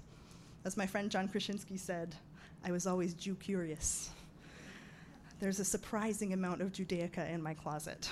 As 0.67 0.75
my 0.75 0.85
friend 0.85 1.09
John 1.09 1.29
Krasinski 1.29 1.77
said, 1.77 2.13
I 2.61 2.73
was 2.73 2.87
always 2.87 3.13
Jew 3.13 3.35
curious. 3.35 4.09
There's 5.39 5.61
a 5.61 5.63
surprising 5.63 6.33
amount 6.33 6.61
of 6.61 6.73
Judaica 6.73 7.31
in 7.31 7.41
my 7.41 7.53
closet. 7.53 8.09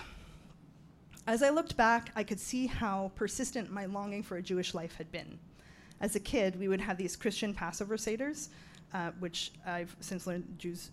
As 1.27 1.43
I 1.43 1.49
looked 1.49 1.75
back, 1.75 2.13
I 2.15 2.23
could 2.23 2.39
see 2.39 2.65
how 2.65 3.11
persistent 3.15 3.73
my 3.73 3.87
longing 3.87 4.23
for 4.23 4.37
a 4.37 4.41
Jewish 4.41 4.73
life 4.73 4.95
had 4.95 5.11
been. 5.11 5.37
As 5.99 6.15
a 6.15 6.19
kid, 6.21 6.57
we 6.57 6.69
would 6.69 6.79
have 6.79 6.95
these 6.95 7.17
Christian 7.17 7.53
Passover 7.53 7.97
Seders, 7.97 8.47
uh, 8.93 9.11
which 9.19 9.51
I've 9.65 9.93
since 9.99 10.25
learned 10.25 10.55
Jews 10.57 10.91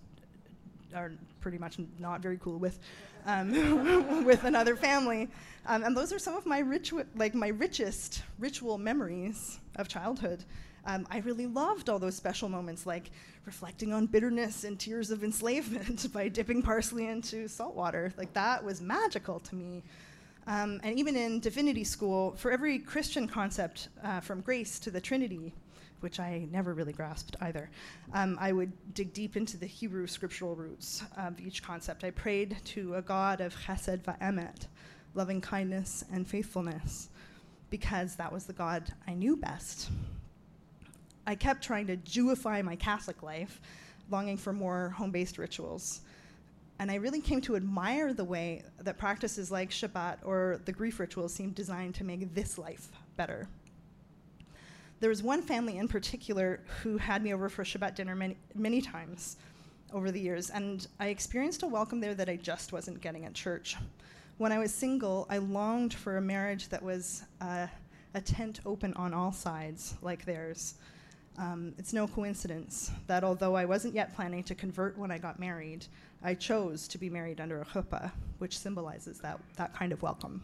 are 0.97 1.13
pretty 1.41 1.59
much 1.59 1.77
not 2.01 2.21
very 2.21 2.39
cool 2.39 2.59
with, 2.59 2.81
um, 3.25 4.25
with 4.25 4.43
another 4.43 4.75
family. 4.75 5.29
Um, 5.67 5.85
and 5.85 5.97
those 5.97 6.13
are 6.13 6.19
some 6.19 6.35
of 6.35 6.45
my 6.45 6.61
ritu- 6.61 7.07
like 7.15 7.37
my 7.37 7.49
richest 7.49 8.25
ritual 8.41 8.79
memories 8.79 9.61
of 9.77 9.87
childhood. 9.87 10.43
Um, 10.85 11.07
I 11.11 11.19
really 11.19 11.47
loved 11.47 11.89
all 11.89 11.99
those 11.99 12.17
special 12.17 12.49
moments, 12.49 12.87
like 12.87 13.11
reflecting 13.47 13.93
on 13.93 14.07
bitterness 14.07 14.65
and 14.65 14.79
tears 14.79 15.11
of 15.11 15.25
enslavement 15.25 16.13
by 16.13 16.29
dipping 16.29 16.63
parsley 16.63 17.07
into 17.07 17.49
salt 17.49 17.75
water. 17.75 18.13
Like 18.17 18.33
that 18.35 18.65
was 18.65 18.81
magical 18.81 19.41
to 19.41 19.55
me. 19.55 19.83
Um, 20.47 20.81
and 20.83 20.99
even 20.99 21.17
in 21.17 21.39
divinity 21.41 21.85
school, 21.85 22.35
for 22.37 22.51
every 22.51 22.79
Christian 22.79 23.29
concept, 23.29 23.89
uh, 24.03 24.21
from 24.21 24.41
grace 24.41 24.81
to 24.81 24.91
the 24.91 25.01
Trinity, 25.01 25.55
which 26.01 26.19
I 26.19 26.49
never 26.51 26.75
really 26.75 26.93
grasped 26.93 27.37
either, 27.41 27.71
um, 28.13 28.37
I 28.41 28.51
would 28.51 28.73
dig 28.93 29.13
deep 29.13 29.37
into 29.37 29.57
the 29.57 29.67
Hebrew 29.67 30.09
scriptural 30.09 30.57
roots 30.57 31.05
of 31.17 31.41
each 31.41 31.63
concept. 31.63 32.03
I 32.03 32.11
prayed 32.11 32.57
to 32.67 32.97
a 32.97 33.03
God 33.03 33.41
of 33.41 33.55
chesed 33.55 34.03
va'emet, 34.03 34.67
loving 35.15 35.41
kindness 35.41 36.05
and 36.13 36.27
faithfulness, 36.27 37.09
because 37.71 38.17
that 38.17 38.33
was 38.33 38.47
the 38.47 38.53
God 38.53 38.93
I 39.07 39.15
knew 39.15 39.37
best. 39.37 39.91
I 41.27 41.35
kept 41.35 41.63
trying 41.63 41.87
to 41.87 41.97
Jewify 41.97 42.63
my 42.65 42.77
Catholic 42.77 43.23
life, 43.23 43.61
longing 44.11 44.37
for 44.37 44.53
more 44.53 44.91
home 44.91 45.11
based 45.11 45.39
rituals. 45.39 46.01
And 46.79 46.91
I 46.91 46.97
really 46.97 47.21
came 47.21 47.41
to 47.43 47.55
admire 47.55 48.13
the 48.13 48.25
way 48.25 48.65
that 48.81 48.99
practices 48.99 49.51
like 49.51 49.71
Shabbat 49.71 50.19
or 50.25 50.61
the 50.65 50.73
grief 50.73 50.99
rituals 50.99 51.33
seemed 51.33 51.55
designed 51.55 51.95
to 51.97 52.05
make 52.05 52.35
this 52.35 52.59
life 52.59 52.89
better. 53.17 53.47
There 54.99 55.09
was 55.09 55.23
one 55.23 55.43
family 55.43 55.79
in 55.79 55.89
particular 55.89 56.61
who 56.83 56.97
had 56.97 57.23
me 57.23 57.35
over 57.35 57.49
for 57.49 57.65
Shabbat 57.65 57.95
dinner 57.95 58.15
many, 58.15 58.37
many 58.55 58.81
times 58.81 59.37
over 59.93 60.11
the 60.11 60.21
years, 60.21 60.51
and 60.51 60.87
I 60.99 61.09
experienced 61.09 61.63
a 61.63 61.67
welcome 61.67 62.01
there 62.01 62.15
that 62.15 62.29
I 62.29 62.37
just 62.37 62.73
wasn't 62.73 63.01
getting 63.01 63.27
at 63.27 63.35
church. 63.35 63.77
When 64.39 64.53
I 64.53 64.59
was 64.59 64.73
single, 64.73 65.27
I 65.29 65.39
longed 65.39 65.93
for 65.93 66.17
a 66.17 66.21
marriage 66.21 66.69
that 66.69 66.83
was 66.83 67.25
uh, 67.41 67.67
a 68.15 68.21
tent 68.21 68.61
open 68.65 68.95
on 68.95 69.13
all 69.13 69.33
sides, 69.33 69.95
like 70.03 70.25
theirs. 70.25 70.75
Um, 71.39 71.75
it's 71.79 71.93
no 71.93 72.07
coincidence 72.07 72.91
that 73.07 73.25
although 73.25 73.55
I 73.55 73.65
wasn't 73.65 73.95
yet 73.95 74.15
planning 74.15 74.43
to 74.45 74.55
convert 74.55 74.99
when 74.99 75.11
I 75.11 75.19
got 75.19 75.41
married, 75.41 75.87
I 76.23 76.35
chose 76.35 76.87
to 76.89 76.99
be 76.99 77.09
married 77.09 77.41
under 77.41 77.61
a 77.61 77.65
chuppah, 77.65 78.13
which 78.39 78.59
symbolizes 78.59 79.19
that, 79.21 79.41
that 79.57 79.75
kind 79.75 79.93
of 79.93 80.03
welcome. 80.03 80.43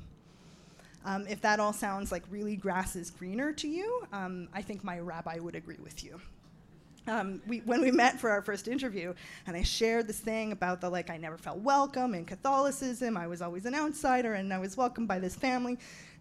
Um, 1.04 1.26
if 1.28 1.40
that 1.42 1.60
all 1.60 1.72
sounds 1.72 2.10
like 2.10 2.24
really 2.30 2.56
grass 2.56 2.96
is 2.96 3.10
greener 3.10 3.52
to 3.52 3.68
you, 3.68 4.06
um, 4.12 4.48
I 4.52 4.62
think 4.62 4.82
my 4.82 4.98
rabbi 4.98 5.38
would 5.38 5.54
agree 5.54 5.78
with 5.82 6.02
you. 6.02 6.20
Um, 7.06 7.40
we, 7.46 7.58
when 7.60 7.80
we 7.80 7.90
met 7.90 8.20
for 8.20 8.28
our 8.28 8.42
first 8.42 8.68
interview, 8.68 9.14
and 9.46 9.56
I 9.56 9.62
shared 9.62 10.06
this 10.06 10.18
thing 10.18 10.52
about 10.52 10.80
the 10.80 10.90
like, 10.90 11.08
I 11.08 11.16
never 11.16 11.38
felt 11.38 11.58
welcome 11.58 12.14
in 12.14 12.24
Catholicism, 12.24 13.16
I 13.16 13.26
was 13.26 13.40
always 13.40 13.64
an 13.64 13.74
outsider, 13.74 14.34
and 14.34 14.52
I 14.52 14.58
was 14.58 14.76
welcomed 14.76 15.08
by 15.08 15.18
this 15.18 15.34
family. 15.34 15.78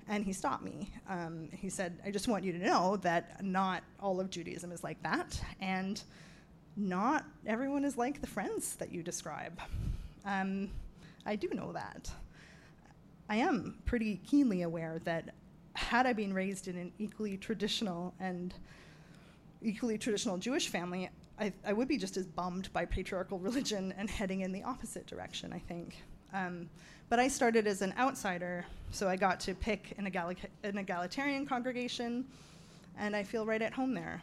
And 0.09 0.23
he 0.23 0.31
stopped 0.33 0.63
me. 0.63 0.93
Um, 1.09 1.49
he 1.51 1.69
said, 1.69 1.99
I 2.05 2.11
just 2.11 2.27
want 2.27 2.43
you 2.43 2.53
to 2.53 2.59
know 2.59 2.97
that 2.97 3.43
not 3.43 3.83
all 3.99 4.19
of 4.19 4.29
Judaism 4.29 4.71
is 4.71 4.83
like 4.83 5.01
that, 5.03 5.39
and 5.59 6.01
not 6.77 7.25
everyone 7.45 7.83
is 7.83 7.97
like 7.97 8.21
the 8.21 8.27
friends 8.27 8.75
that 8.75 8.91
you 8.91 9.03
describe. 9.03 9.59
Um, 10.25 10.69
I 11.25 11.35
do 11.35 11.49
know 11.49 11.73
that. 11.73 12.09
I 13.29 13.37
am 13.37 13.79
pretty 13.85 14.21
keenly 14.25 14.61
aware 14.61 14.99
that 15.03 15.33
had 15.73 16.07
I 16.07 16.13
been 16.13 16.33
raised 16.33 16.67
in 16.67 16.77
an 16.77 16.91
equally 16.97 17.37
traditional 17.37 18.13
and 18.19 18.53
equally 19.61 19.97
traditional 19.97 20.37
Jewish 20.37 20.69
family, 20.69 21.09
I, 21.39 21.53
I 21.65 21.73
would 21.73 21.87
be 21.87 21.97
just 21.97 22.17
as 22.17 22.25
bummed 22.25 22.71
by 22.73 22.85
patriarchal 22.85 23.39
religion 23.49 23.93
and 23.97 24.09
heading 24.09 24.41
in 24.41 24.51
the 24.51 24.63
opposite 24.63 25.05
direction, 25.05 25.53
I 25.53 25.59
think. 25.59 25.97
Um, 26.33 26.69
but 27.09 27.19
I 27.19 27.27
started 27.27 27.67
as 27.67 27.81
an 27.81 27.93
outsider, 27.97 28.65
so 28.91 29.07
I 29.07 29.15
got 29.15 29.39
to 29.41 29.53
pick 29.53 29.93
an, 29.97 30.11
an 30.63 30.77
egalitarian 30.77 31.45
congregation, 31.45 32.25
and 32.97 33.15
I 33.15 33.23
feel 33.23 33.45
right 33.45 33.61
at 33.61 33.73
home 33.73 33.93
there. 33.93 34.21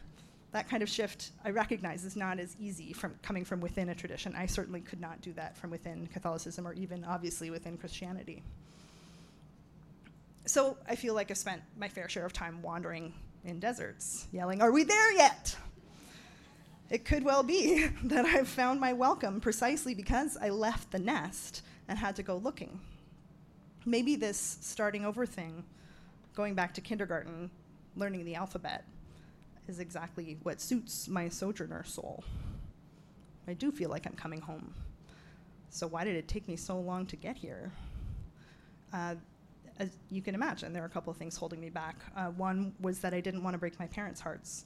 That 0.51 0.69
kind 0.69 0.83
of 0.83 0.89
shift, 0.89 1.31
I 1.43 1.49
recognize, 1.49 2.05
is 2.05 2.15
not 2.15 2.39
as 2.39 2.55
easy 2.59 2.93
from 2.93 3.15
coming 3.21 3.43
from 3.43 3.59
within 3.59 3.89
a 3.89 3.95
tradition. 3.95 4.35
I 4.37 4.45
certainly 4.45 4.81
could 4.81 5.01
not 5.01 5.19
do 5.21 5.33
that 5.33 5.57
from 5.57 5.71
within 5.71 6.07
Catholicism 6.07 6.65
or 6.65 6.73
even 6.73 7.03
obviously 7.03 7.49
within 7.49 7.77
Christianity. 7.77 8.41
So 10.45 10.77
I 10.87 10.95
feel 10.95 11.15
like 11.15 11.31
I've 11.31 11.37
spent 11.37 11.61
my 11.77 11.89
fair 11.89 12.07
share 12.07 12.25
of 12.25 12.31
time 12.31 12.61
wandering 12.61 13.13
in 13.43 13.59
deserts, 13.59 14.27
yelling, 14.31 14.61
Are 14.61 14.71
we 14.71 14.83
there 14.83 15.13
yet? 15.13 15.57
It 16.89 17.03
could 17.03 17.23
well 17.23 17.41
be 17.41 17.87
that 18.03 18.25
I've 18.25 18.47
found 18.47 18.79
my 18.79 18.93
welcome 18.93 19.41
precisely 19.41 19.95
because 19.95 20.37
I 20.39 20.49
left 20.49 20.91
the 20.91 20.99
nest 20.99 21.63
and 21.87 21.97
had 21.97 22.15
to 22.15 22.23
go 22.23 22.37
looking. 22.37 22.79
Maybe 23.85 24.15
this 24.15 24.57
starting 24.61 25.05
over 25.05 25.25
thing, 25.25 25.63
going 26.35 26.55
back 26.55 26.73
to 26.75 26.81
kindergarten, 26.81 27.51
learning 27.95 28.25
the 28.25 28.35
alphabet, 28.35 28.85
is 29.67 29.79
exactly 29.79 30.37
what 30.43 30.61
suits 30.61 31.07
my 31.07 31.29
sojourner 31.29 31.83
soul. 31.83 32.23
I 33.47 33.53
do 33.53 33.71
feel 33.71 33.89
like 33.89 34.05
I'm 34.05 34.15
coming 34.15 34.41
home. 34.41 34.73
So, 35.69 35.87
why 35.87 36.03
did 36.03 36.15
it 36.15 36.27
take 36.27 36.47
me 36.47 36.55
so 36.55 36.79
long 36.79 37.05
to 37.07 37.15
get 37.15 37.37
here? 37.37 37.71
Uh, 38.93 39.15
as 39.77 39.89
you 40.09 40.21
can 40.21 40.35
imagine, 40.35 40.71
there 40.71 40.83
are 40.83 40.87
a 40.87 40.89
couple 40.89 41.11
of 41.11 41.17
things 41.17 41.35
holding 41.35 41.59
me 41.59 41.69
back. 41.69 41.97
Uh, 42.15 42.27
one 42.27 42.73
was 42.79 42.99
that 42.99 43.13
I 43.13 43.19
didn't 43.19 43.43
want 43.43 43.53
to 43.55 43.57
break 43.57 43.77
my 43.77 43.87
parents' 43.87 44.21
hearts. 44.21 44.65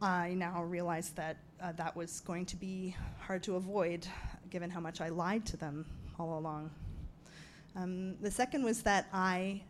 I 0.00 0.34
now 0.34 0.62
realize 0.64 1.10
that 1.10 1.38
uh, 1.60 1.72
that 1.72 1.96
was 1.96 2.20
going 2.20 2.44
to 2.46 2.56
be 2.56 2.94
hard 3.20 3.42
to 3.44 3.56
avoid 3.56 4.06
given 4.52 4.70
how 4.70 4.80
much 4.80 5.00
I 5.00 5.08
lied 5.08 5.44
to 5.46 5.56
them 5.56 5.86
all 6.18 6.38
along. 6.38 6.70
Um, 7.74 8.16
the 8.20 8.30
second 8.30 8.62
was 8.62 8.82
that 8.82 9.08
I, 9.12 9.62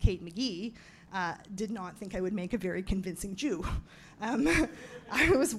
Kate 0.00 0.24
McGee, 0.24 0.74
uh, 1.14 1.34
did 1.54 1.70
not 1.70 1.96
think 1.96 2.14
I 2.14 2.20
would 2.20 2.34
make 2.34 2.52
a 2.52 2.58
very 2.58 2.82
convincing 2.82 3.34
Jew. 3.34 3.64
Um, 4.20 4.48
I 5.12 5.30
was 5.30 5.54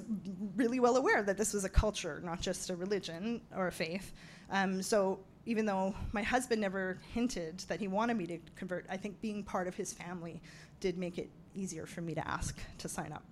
really 0.54 0.80
well 0.80 0.98
aware 0.98 1.22
that 1.22 1.38
this 1.38 1.54
was 1.54 1.64
a 1.64 1.68
culture, 1.70 2.20
not 2.22 2.42
just 2.42 2.68
a 2.68 2.76
religion 2.76 3.40
or 3.56 3.68
a 3.68 3.72
faith. 3.72 4.12
Um, 4.50 4.82
so 4.82 5.20
even 5.46 5.64
though 5.64 5.94
my 6.12 6.22
husband 6.22 6.60
never 6.60 6.98
hinted 7.14 7.60
that 7.68 7.80
he 7.80 7.88
wanted 7.88 8.18
me 8.18 8.26
to 8.26 8.38
convert, 8.56 8.84
I 8.90 8.98
think 8.98 9.18
being 9.22 9.42
part 9.42 9.66
of 9.66 9.74
his 9.74 9.94
family 9.94 10.42
did 10.78 10.98
make 10.98 11.16
it 11.16 11.30
easier 11.54 11.86
for 11.86 12.02
me 12.02 12.14
to 12.14 12.28
ask 12.28 12.58
to 12.76 12.86
sign 12.86 13.12
up. 13.12 13.24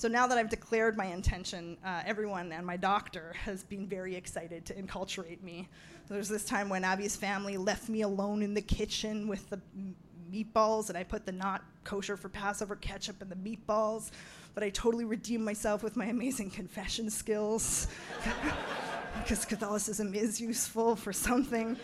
So 0.00 0.08
now 0.08 0.26
that 0.28 0.38
I've 0.38 0.48
declared 0.48 0.96
my 0.96 1.04
intention, 1.04 1.76
uh, 1.84 2.00
everyone 2.06 2.52
and 2.52 2.64
my 2.64 2.78
doctor 2.78 3.34
has 3.44 3.62
been 3.62 3.86
very 3.86 4.16
excited 4.16 4.64
to 4.64 4.72
enculturate 4.72 5.42
me. 5.42 5.68
There's 6.08 6.30
this 6.30 6.46
time 6.46 6.70
when 6.70 6.84
Avi's 6.84 7.16
family 7.16 7.58
left 7.58 7.90
me 7.90 8.00
alone 8.00 8.40
in 8.40 8.54
the 8.54 8.62
kitchen 8.62 9.28
with 9.28 9.50
the 9.50 9.60
m- 9.76 9.94
meatballs, 10.32 10.88
and 10.88 10.96
I 10.96 11.04
put 11.04 11.26
the 11.26 11.32
not 11.32 11.64
kosher 11.84 12.16
for 12.16 12.30
Passover 12.30 12.76
ketchup 12.76 13.20
in 13.20 13.28
the 13.28 13.34
meatballs. 13.34 14.10
But 14.54 14.64
I 14.64 14.70
totally 14.70 15.04
redeemed 15.04 15.44
myself 15.44 15.82
with 15.82 15.96
my 15.96 16.06
amazing 16.06 16.48
confession 16.48 17.10
skills. 17.10 17.86
because 19.22 19.44
Catholicism 19.44 20.14
is 20.14 20.40
useful 20.40 20.96
for 20.96 21.12
something. 21.12 21.76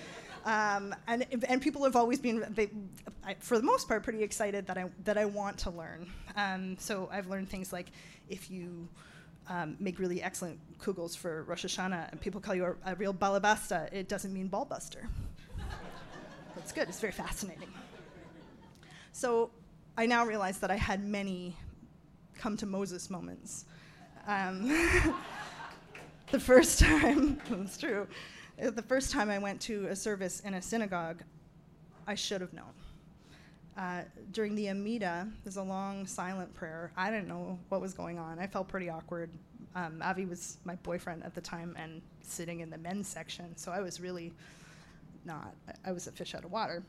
Um, 0.46 0.94
and, 1.08 1.26
and 1.48 1.60
people 1.60 1.82
have 1.82 1.96
always 1.96 2.20
been, 2.20 2.46
they, 2.50 2.70
I, 3.24 3.34
for 3.40 3.58
the 3.58 3.64
most 3.64 3.88
part, 3.88 4.04
pretty 4.04 4.22
excited 4.22 4.66
that 4.68 4.78
I, 4.78 4.84
that 5.04 5.18
I 5.18 5.24
want 5.24 5.58
to 5.58 5.70
learn. 5.70 6.06
Um, 6.36 6.76
so 6.78 7.08
I've 7.12 7.26
learned 7.26 7.48
things 7.48 7.72
like 7.72 7.88
if 8.28 8.48
you 8.48 8.88
um, 9.48 9.76
make 9.80 9.98
really 9.98 10.22
excellent 10.22 10.60
kugels 10.78 11.16
for 11.16 11.42
Rosh 11.44 11.64
Hashanah 11.64 12.12
and 12.12 12.20
people 12.20 12.40
call 12.40 12.54
you 12.54 12.76
a, 12.84 12.92
a 12.92 12.94
real 12.94 13.12
balabusta, 13.12 13.92
it 13.92 14.08
doesn't 14.08 14.32
mean 14.32 14.48
ballbuster. 14.48 15.08
That's 16.54 16.72
good, 16.72 16.88
it's 16.88 17.00
very 17.00 17.12
fascinating. 17.12 17.68
So 19.12 19.50
I 19.98 20.06
now 20.06 20.24
realize 20.24 20.58
that 20.60 20.70
I 20.70 20.76
had 20.76 21.04
many 21.04 21.56
come 22.36 22.56
to 22.58 22.66
Moses 22.66 23.10
moments 23.10 23.64
Um, 24.26 24.68
the 26.30 26.40
first 26.40 26.80
time, 26.80 27.40
it's 27.50 27.78
true, 27.78 28.06
the 28.58 28.82
first 28.82 29.10
time 29.10 29.30
I 29.30 29.38
went 29.38 29.60
to 29.62 29.86
a 29.86 29.96
service 29.96 30.40
in 30.40 30.54
a 30.54 30.62
synagogue, 30.62 31.22
I 32.06 32.14
should 32.14 32.40
have 32.40 32.52
known. 32.52 32.72
Uh, 33.76 34.02
during 34.32 34.54
the 34.54 34.70
Amida, 34.70 35.28
there's 35.44 35.58
a 35.58 35.62
long 35.62 36.06
silent 36.06 36.52
prayer. 36.54 36.90
I 36.96 37.10
didn't 37.10 37.28
know 37.28 37.58
what 37.68 37.80
was 37.82 37.92
going 37.92 38.18
on. 38.18 38.38
I 38.38 38.46
felt 38.46 38.68
pretty 38.68 38.88
awkward. 38.88 39.30
Um, 39.75 40.00
Avi 40.02 40.25
was 40.25 40.56
my 40.64 40.76
boyfriend 40.76 41.22
at 41.25 41.34
the 41.34 41.42
time 41.42 41.76
and 41.78 42.00
sitting 42.22 42.60
in 42.60 42.70
the 42.70 42.78
men's 42.78 43.06
section, 43.06 43.54
so 43.56 43.70
I 43.70 43.80
was 43.80 44.00
really 44.00 44.32
not, 45.26 45.54
I 45.84 45.92
was 45.92 46.06
a 46.06 46.12
fish 46.12 46.34
out 46.34 46.44
of 46.44 46.50
water. 46.50 46.82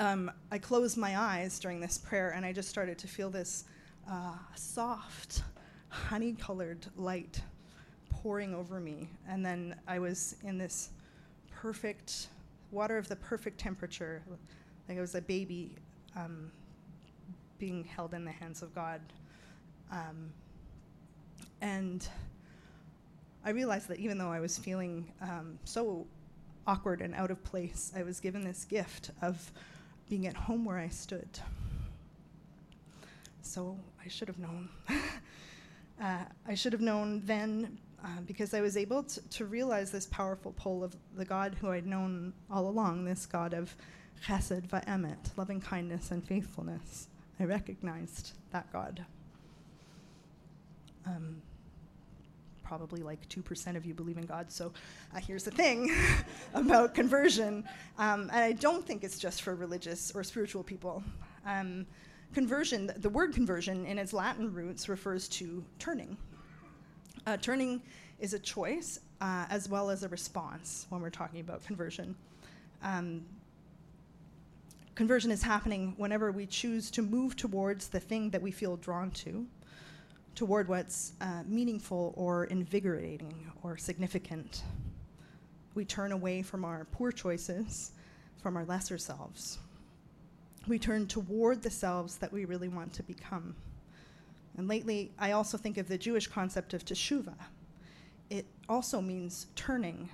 Um, 0.00 0.30
I 0.50 0.58
closed 0.58 0.96
my 0.96 1.16
eyes 1.16 1.60
during 1.60 1.80
this 1.80 1.98
prayer 1.98 2.30
and 2.30 2.44
I 2.44 2.52
just 2.52 2.68
started 2.68 2.98
to 2.98 3.06
feel 3.06 3.30
this 3.30 3.64
uh, 4.10 4.34
soft, 4.56 5.42
honey 5.88 6.32
colored 6.32 6.86
light 6.96 7.40
pouring 8.22 8.54
over 8.54 8.80
me. 8.80 9.08
And 9.28 9.44
then 9.44 9.74
I 9.86 9.98
was 9.98 10.36
in 10.42 10.58
this 10.58 10.90
perfect 11.50 12.28
water 12.70 12.98
of 12.98 13.08
the 13.08 13.16
perfect 13.16 13.58
temperature, 13.58 14.22
like 14.88 14.98
I 14.98 15.00
was 15.00 15.14
a 15.14 15.20
baby 15.20 15.74
um, 16.16 16.50
being 17.58 17.84
held 17.84 18.14
in 18.14 18.24
the 18.24 18.32
hands 18.32 18.62
of 18.62 18.74
God. 18.74 19.00
Um, 19.90 20.30
and 21.60 22.06
I 23.44 23.50
realized 23.50 23.88
that 23.88 23.98
even 23.98 24.18
though 24.18 24.32
I 24.32 24.40
was 24.40 24.58
feeling 24.58 25.10
um, 25.22 25.58
so 25.64 26.06
awkward 26.66 27.00
and 27.00 27.14
out 27.14 27.30
of 27.30 27.42
place, 27.44 27.92
I 27.96 28.02
was 28.02 28.20
given 28.20 28.44
this 28.44 28.64
gift 28.64 29.10
of 29.22 29.52
being 30.08 30.26
at 30.26 30.34
home 30.34 30.64
where 30.64 30.78
I 30.78 30.88
stood. 30.88 31.28
So 33.42 33.78
I 34.04 34.08
should 34.08 34.28
have 34.28 34.38
known. 34.38 34.68
uh, 36.02 36.24
I 36.46 36.54
should 36.54 36.72
have 36.72 36.82
known 36.82 37.22
then 37.24 37.78
uh, 38.04 38.20
because 38.26 38.54
I 38.54 38.60
was 38.60 38.76
able 38.76 39.02
to, 39.02 39.28
to, 39.30 39.44
realize 39.44 39.90
this 39.90 40.06
powerful 40.06 40.52
pull 40.52 40.84
of 40.84 40.94
the 41.16 41.24
God 41.24 41.56
who 41.60 41.70
I'd 41.70 41.86
known 41.86 42.32
all 42.50 42.68
along, 42.68 43.04
this 43.04 43.26
God 43.26 43.54
of 43.54 43.74
chesed 44.24 44.68
va'emet, 44.68 45.36
loving 45.36 45.60
kindness 45.60 46.10
and 46.10 46.24
faithfulness. 46.24 47.08
I 47.40 47.44
recognized 47.44 48.32
that 48.52 48.72
God. 48.72 49.04
Um, 51.06 51.42
probably 52.68 53.02
like 53.02 53.26
2% 53.30 53.76
of 53.76 53.86
you 53.86 53.94
believe 53.94 54.18
in 54.18 54.26
God. 54.26 54.52
So 54.52 54.72
uh, 55.14 55.20
here's 55.20 55.44
the 55.44 55.50
thing 55.50 55.90
about 56.54 56.94
conversion. 56.94 57.64
Um, 57.96 58.22
and 58.32 58.44
I 58.44 58.52
don't 58.52 58.86
think 58.86 59.04
it's 59.04 59.18
just 59.18 59.42
for 59.42 59.54
religious 59.54 60.12
or 60.14 60.22
spiritual 60.22 60.62
people. 60.62 61.02
Um, 61.46 61.86
conversion, 62.34 62.92
the 62.98 63.08
word 63.08 63.32
conversion 63.32 63.86
in 63.86 63.98
its 63.98 64.12
Latin 64.12 64.52
roots 64.52 64.88
refers 64.88 65.28
to 65.30 65.64
turning. 65.78 66.18
Uh, 67.28 67.36
turning 67.36 67.82
is 68.20 68.32
a 68.32 68.38
choice 68.38 69.00
uh, 69.20 69.44
as 69.50 69.68
well 69.68 69.90
as 69.90 70.02
a 70.02 70.08
response 70.08 70.86
when 70.88 71.02
we're 71.02 71.10
talking 71.10 71.40
about 71.40 71.62
conversion. 71.62 72.14
Um, 72.82 73.20
conversion 74.94 75.30
is 75.30 75.42
happening 75.42 75.92
whenever 75.98 76.32
we 76.32 76.46
choose 76.46 76.90
to 76.92 77.02
move 77.02 77.36
towards 77.36 77.88
the 77.88 78.00
thing 78.00 78.30
that 78.30 78.40
we 78.40 78.50
feel 78.50 78.78
drawn 78.78 79.10
to 79.10 79.46
toward 80.34 80.68
what's 80.68 81.12
uh, 81.20 81.42
meaningful 81.46 82.14
or 82.16 82.44
invigorating 82.46 83.52
or 83.62 83.76
significant. 83.76 84.62
We 85.74 85.84
turn 85.84 86.12
away 86.12 86.40
from 86.40 86.64
our 86.64 86.86
poor 86.92 87.12
choices, 87.12 87.92
from 88.42 88.56
our 88.56 88.64
lesser 88.64 88.96
selves. 88.96 89.58
We 90.66 90.78
turn 90.78 91.06
toward 91.06 91.62
the 91.62 91.68
selves 91.68 92.16
that 92.16 92.32
we 92.32 92.46
really 92.46 92.68
want 92.68 92.94
to 92.94 93.02
become. 93.02 93.54
And 94.58 94.66
lately, 94.66 95.12
I 95.20 95.32
also 95.32 95.56
think 95.56 95.78
of 95.78 95.86
the 95.86 95.96
Jewish 95.96 96.26
concept 96.26 96.74
of 96.74 96.84
teshuvah. 96.84 97.38
It 98.28 98.44
also 98.68 99.00
means 99.00 99.46
turning, 99.54 100.10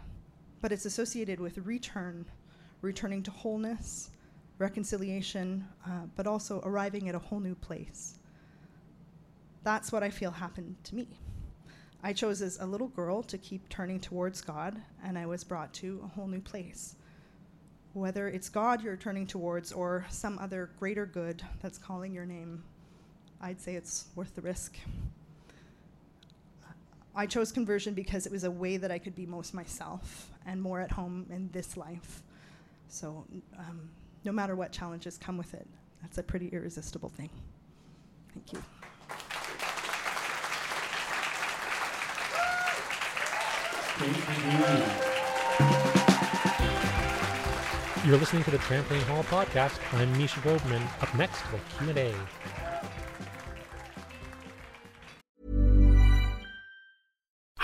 but 0.61 0.71
it's 0.71 0.85
associated 0.85 1.41
with 1.41 1.57
return, 1.59 2.27
returning 2.83 3.23
to 3.23 3.31
wholeness, 3.31 4.11
reconciliation, 4.59 5.67
uh, 5.87 6.03
but 6.15 6.27
also 6.27 6.61
arriving 6.63 7.09
at 7.09 7.15
a 7.15 7.19
whole 7.19 7.41
new 7.41 7.55
place. 7.55 8.19
That's 9.63 9.91
what 9.91 10.03
I 10.03 10.11
feel 10.11 10.31
happened 10.31 10.77
to 10.85 10.95
me. 10.95 11.09
I 12.03 12.13
chose 12.13 12.43
as 12.43 12.59
a 12.61 12.67
little 12.67 12.89
girl 12.89 13.23
to 13.23 13.39
keep 13.39 13.67
turning 13.71 13.99
towards 13.99 14.43
God, 14.43 14.77
and 15.03 15.19
I 15.19 15.25
was 15.25 15.43
brought 15.43 15.73
to 15.75 16.03
a 16.05 16.09
whole 16.09 16.29
new 16.29 16.43
place. 16.43 16.97
Whether 17.95 18.29
it's 18.29 18.51
God 18.51 18.83
you're 18.83 18.99
turning 18.99 19.27
towards 19.27 19.73
or 19.73 20.05
some 20.11 20.39
other 20.39 20.69
greater 20.79 21.07
good 21.07 21.43
that's 21.63 21.79
calling 21.79 22.13
your 22.13 22.27
name, 22.27 22.63
I'd 23.45 23.61
say 23.61 23.75
it's 23.75 24.07
worth 24.17 24.35
the 24.35 24.41
risk. 24.41 24.79
I 27.15 27.27
chose 27.27 27.53
conversion 27.53 27.93
because 27.93 28.25
it 28.25 28.33
was 28.33 28.45
a 28.45 28.51
way 28.51 28.79
that 28.79 28.91
I 28.91 28.99
could 28.99 29.15
be 29.15 29.27
most 29.27 29.53
myself 29.53 30.31
and 30.47 30.63
more 30.63 30.81
at 30.81 30.91
home 30.91 31.27
in 31.29 31.51
this 31.53 31.77
life. 31.77 32.23
So, 32.89 33.27
um, 33.59 33.91
no 34.25 34.33
matter 34.33 34.57
what 34.57 34.73
challenges 34.73 35.19
come 35.19 35.37
with 35.37 35.53
it, 35.53 35.67
that's 36.01 36.17
a 36.17 36.23
pretty 36.23 36.49
irresistible 36.49 37.11
thing. 37.11 37.29
Thank 38.33 38.55
you. 38.55 38.63
You're 48.07 48.19
listening 48.19 48.45
to 48.45 48.51
the 48.51 48.59
Trampoline 48.59 49.03
Hall 49.03 49.23
podcast. 49.25 49.79
I'm 49.93 50.11
Misha 50.17 50.41
Glouberman. 50.41 50.83
Up 51.03 51.15
next, 51.15 51.43
the 51.53 51.59
Q&A. 51.85 52.15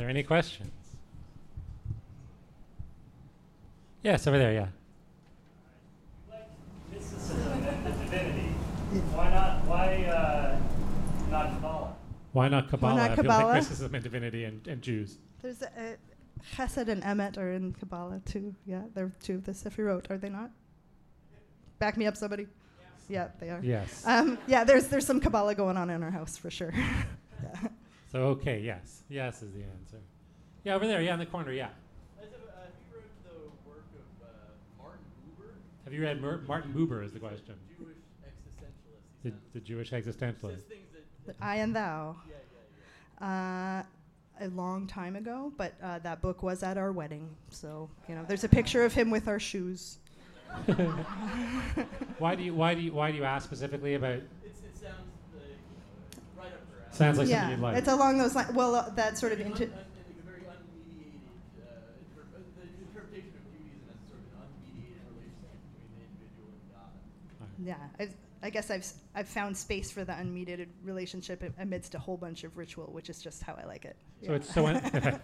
There 0.00 0.08
any 0.08 0.22
questions? 0.22 0.72
Yes, 4.02 4.26
over 4.26 4.38
there, 4.38 4.52
yeah. 4.54 4.66
Why 9.12 9.30
not? 9.30 9.64
Why 9.66 10.04
uh, 10.04 10.58
not 11.30 11.52
Kabbalah? 11.52 11.94
Why 12.32 12.48
not 12.48 12.70
Kabbalah? 12.70 13.08
not 13.08 13.16
Kabbalah? 13.16 13.44
like 13.44 13.54
mysticism 13.56 13.94
and 13.94 14.02
divinity 14.02 14.44
and, 14.44 14.66
and 14.66 14.80
Jews. 14.80 15.18
There's 15.42 15.60
a, 15.60 15.66
a 15.66 15.96
Chesed 16.56 16.88
and 16.88 17.02
Emet 17.02 17.36
are 17.36 17.52
in 17.52 17.74
Kabbalah 17.74 18.22
too. 18.24 18.54
Yeah, 18.64 18.82
they're 18.94 19.12
two 19.20 19.34
of 19.34 19.44
the 19.44 19.52
Sefirot, 19.52 20.10
are 20.10 20.16
they 20.16 20.30
not? 20.30 20.50
Back 21.78 21.98
me 21.98 22.06
up, 22.06 22.16
somebody. 22.16 22.46
Yeah, 23.10 23.28
they 23.38 23.50
are. 23.50 23.60
Yes. 23.62 24.02
Um, 24.06 24.38
yeah, 24.46 24.64
there's 24.64 24.88
there's 24.88 25.04
some 25.04 25.20
Kabbalah 25.20 25.54
going 25.54 25.76
on 25.76 25.90
in 25.90 26.02
our 26.02 26.10
house 26.10 26.38
for 26.38 26.50
sure. 26.50 26.72
yeah. 27.42 27.68
So, 28.12 28.18
okay, 28.34 28.60
yes. 28.60 29.02
Yes 29.08 29.42
is 29.42 29.52
the 29.52 29.62
answer. 29.62 29.98
Yeah, 30.64 30.74
over 30.74 30.86
there, 30.86 31.00
yeah, 31.00 31.14
in 31.14 31.20
the 31.20 31.26
corner, 31.26 31.52
yeah. 31.52 31.68
Have 32.18 32.28
you 32.28 32.96
read 32.96 33.04
the 33.24 33.68
work 33.68 33.84
of 33.94 34.26
uh, 34.26 34.82
Martin 34.82 35.00
Buber, 35.24 35.50
Have 35.84 35.92
you 35.92 36.02
read 36.02 36.20
Mer- 36.20 36.40
Martin 36.46 36.72
Buber 36.72 37.04
is 37.04 37.12
the 37.12 37.20
question. 37.20 37.54
Jewish 37.78 37.96
existentialist? 38.24 39.22
The, 39.24 39.32
the 39.54 39.60
Jewish 39.60 39.90
existentialist. 39.90 40.68
says 40.68 41.04
that, 41.26 41.36
I 41.40 41.56
and 41.56 41.74
Thou. 41.74 42.16
yeah, 42.28 42.34
yeah, 43.20 43.26
Uh, 44.40 44.44
a 44.44 44.48
long 44.48 44.86
time 44.86 45.16
ago, 45.16 45.52
but 45.56 45.74
uh, 45.82 45.98
that 46.00 46.20
book 46.22 46.42
was 46.42 46.62
at 46.62 46.78
our 46.78 46.92
wedding. 46.92 47.28
So 47.50 47.88
you 48.08 48.14
know, 48.14 48.24
there's 48.26 48.44
a 48.44 48.48
picture 48.48 48.84
of 48.84 48.92
him 48.94 49.10
with 49.10 49.28
our 49.28 49.38
shoes. 49.38 49.98
Why 52.18 52.34
do 52.34 52.42
you 52.42 52.52
why 52.54 52.74
do 52.74 52.80
you 52.80 52.92
why 52.92 53.10
do 53.12 53.16
you 53.18 53.24
ask 53.24 53.44
specifically 53.46 53.94
about 53.94 54.14
It's, 54.14 54.24
it 54.24 54.28
sounds 54.30 54.39
Sounds 57.00 57.18
like 57.18 57.28
yeah, 57.28 57.40
something 57.40 57.58
you'd 57.58 57.62
like. 57.62 57.76
it's 57.78 57.88
along 57.88 58.18
those 58.18 58.34
lines. 58.34 58.52
Well, 58.52 58.74
uh, 58.74 58.90
that 58.90 59.16
sort 59.18 59.32
of 59.32 59.40
into. 59.40 59.64
un- 59.64 59.72
a 59.72 60.22
very 60.28 60.40
unmediated 60.42 61.20
inter- 62.12 62.22
interpretation 62.86 63.32
of 63.36 63.44
Judaism 63.50 63.88
as 63.88 64.08
sort 64.08 64.20
of 64.20 64.26
an 64.36 64.44
unmediated 64.44 65.00
relationship 65.16 65.58
between 65.72 65.88
the 65.96 66.02
individual 66.04 66.48
and 66.52 66.70
God. 66.76 67.48
Yeah, 67.64 67.76
I've, 67.98 68.14
I 68.42 68.50
guess 68.50 68.70
I've 68.70 68.86
I've 69.14 69.28
found 69.28 69.56
space 69.56 69.90
for 69.90 70.04
the 70.04 70.12
unmediated 70.12 70.68
relationship 70.84 71.42
amidst 71.58 71.94
a 71.94 71.98
whole 71.98 72.16
bunch 72.18 72.44
of 72.44 72.56
ritual, 72.58 72.86
which 72.92 73.08
is 73.10 73.20
just 73.22 73.42
how 73.42 73.54
I 73.54 73.64
like 73.66 73.84
it. 73.86 73.96
so 74.22 74.30
Yeah. 74.30 74.36
it's 74.36 74.52
so 74.54 74.66
un- 74.66 75.20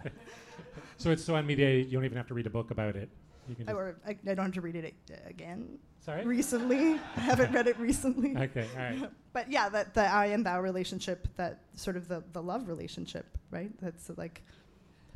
so 0.97 1.11
it's 1.11 1.23
so 1.23 1.33
unmediated. 1.33 1.85
You 1.85 1.91
don't 1.93 2.05
even 2.05 2.17
have 2.17 2.27
to 2.27 2.33
read 2.33 2.47
a 2.47 2.51
book 2.51 2.71
about 2.71 2.95
it. 2.95 3.09
You 3.47 3.55
can 3.55 3.69
I, 3.69 3.73
or 3.73 3.95
I, 4.05 4.09
I 4.11 4.33
don't 4.33 4.45
have 4.45 4.53
to 4.55 4.61
read 4.61 4.75
it 4.75 4.93
again 5.27 5.77
sorry. 6.07 6.25
recently. 6.25 6.99
I 7.15 7.19
haven't 7.19 7.51
read 7.51 7.67
it 7.67 7.77
recently. 7.79 8.35
okay. 8.37 8.65
All 8.75 8.83
right. 8.83 9.11
But 9.33 9.51
yeah, 9.51 9.69
that 9.69 9.93
the 9.93 10.01
I 10.01 10.27
and 10.27 10.43
thou 10.43 10.59
relationship, 10.61 11.27
that 11.37 11.59
sort 11.75 11.95
of 11.95 12.07
the, 12.07 12.23
the 12.33 12.41
love 12.41 12.67
relationship, 12.67 13.37
right? 13.51 13.69
That's 13.79 14.09
uh, 14.09 14.15
like 14.17 14.41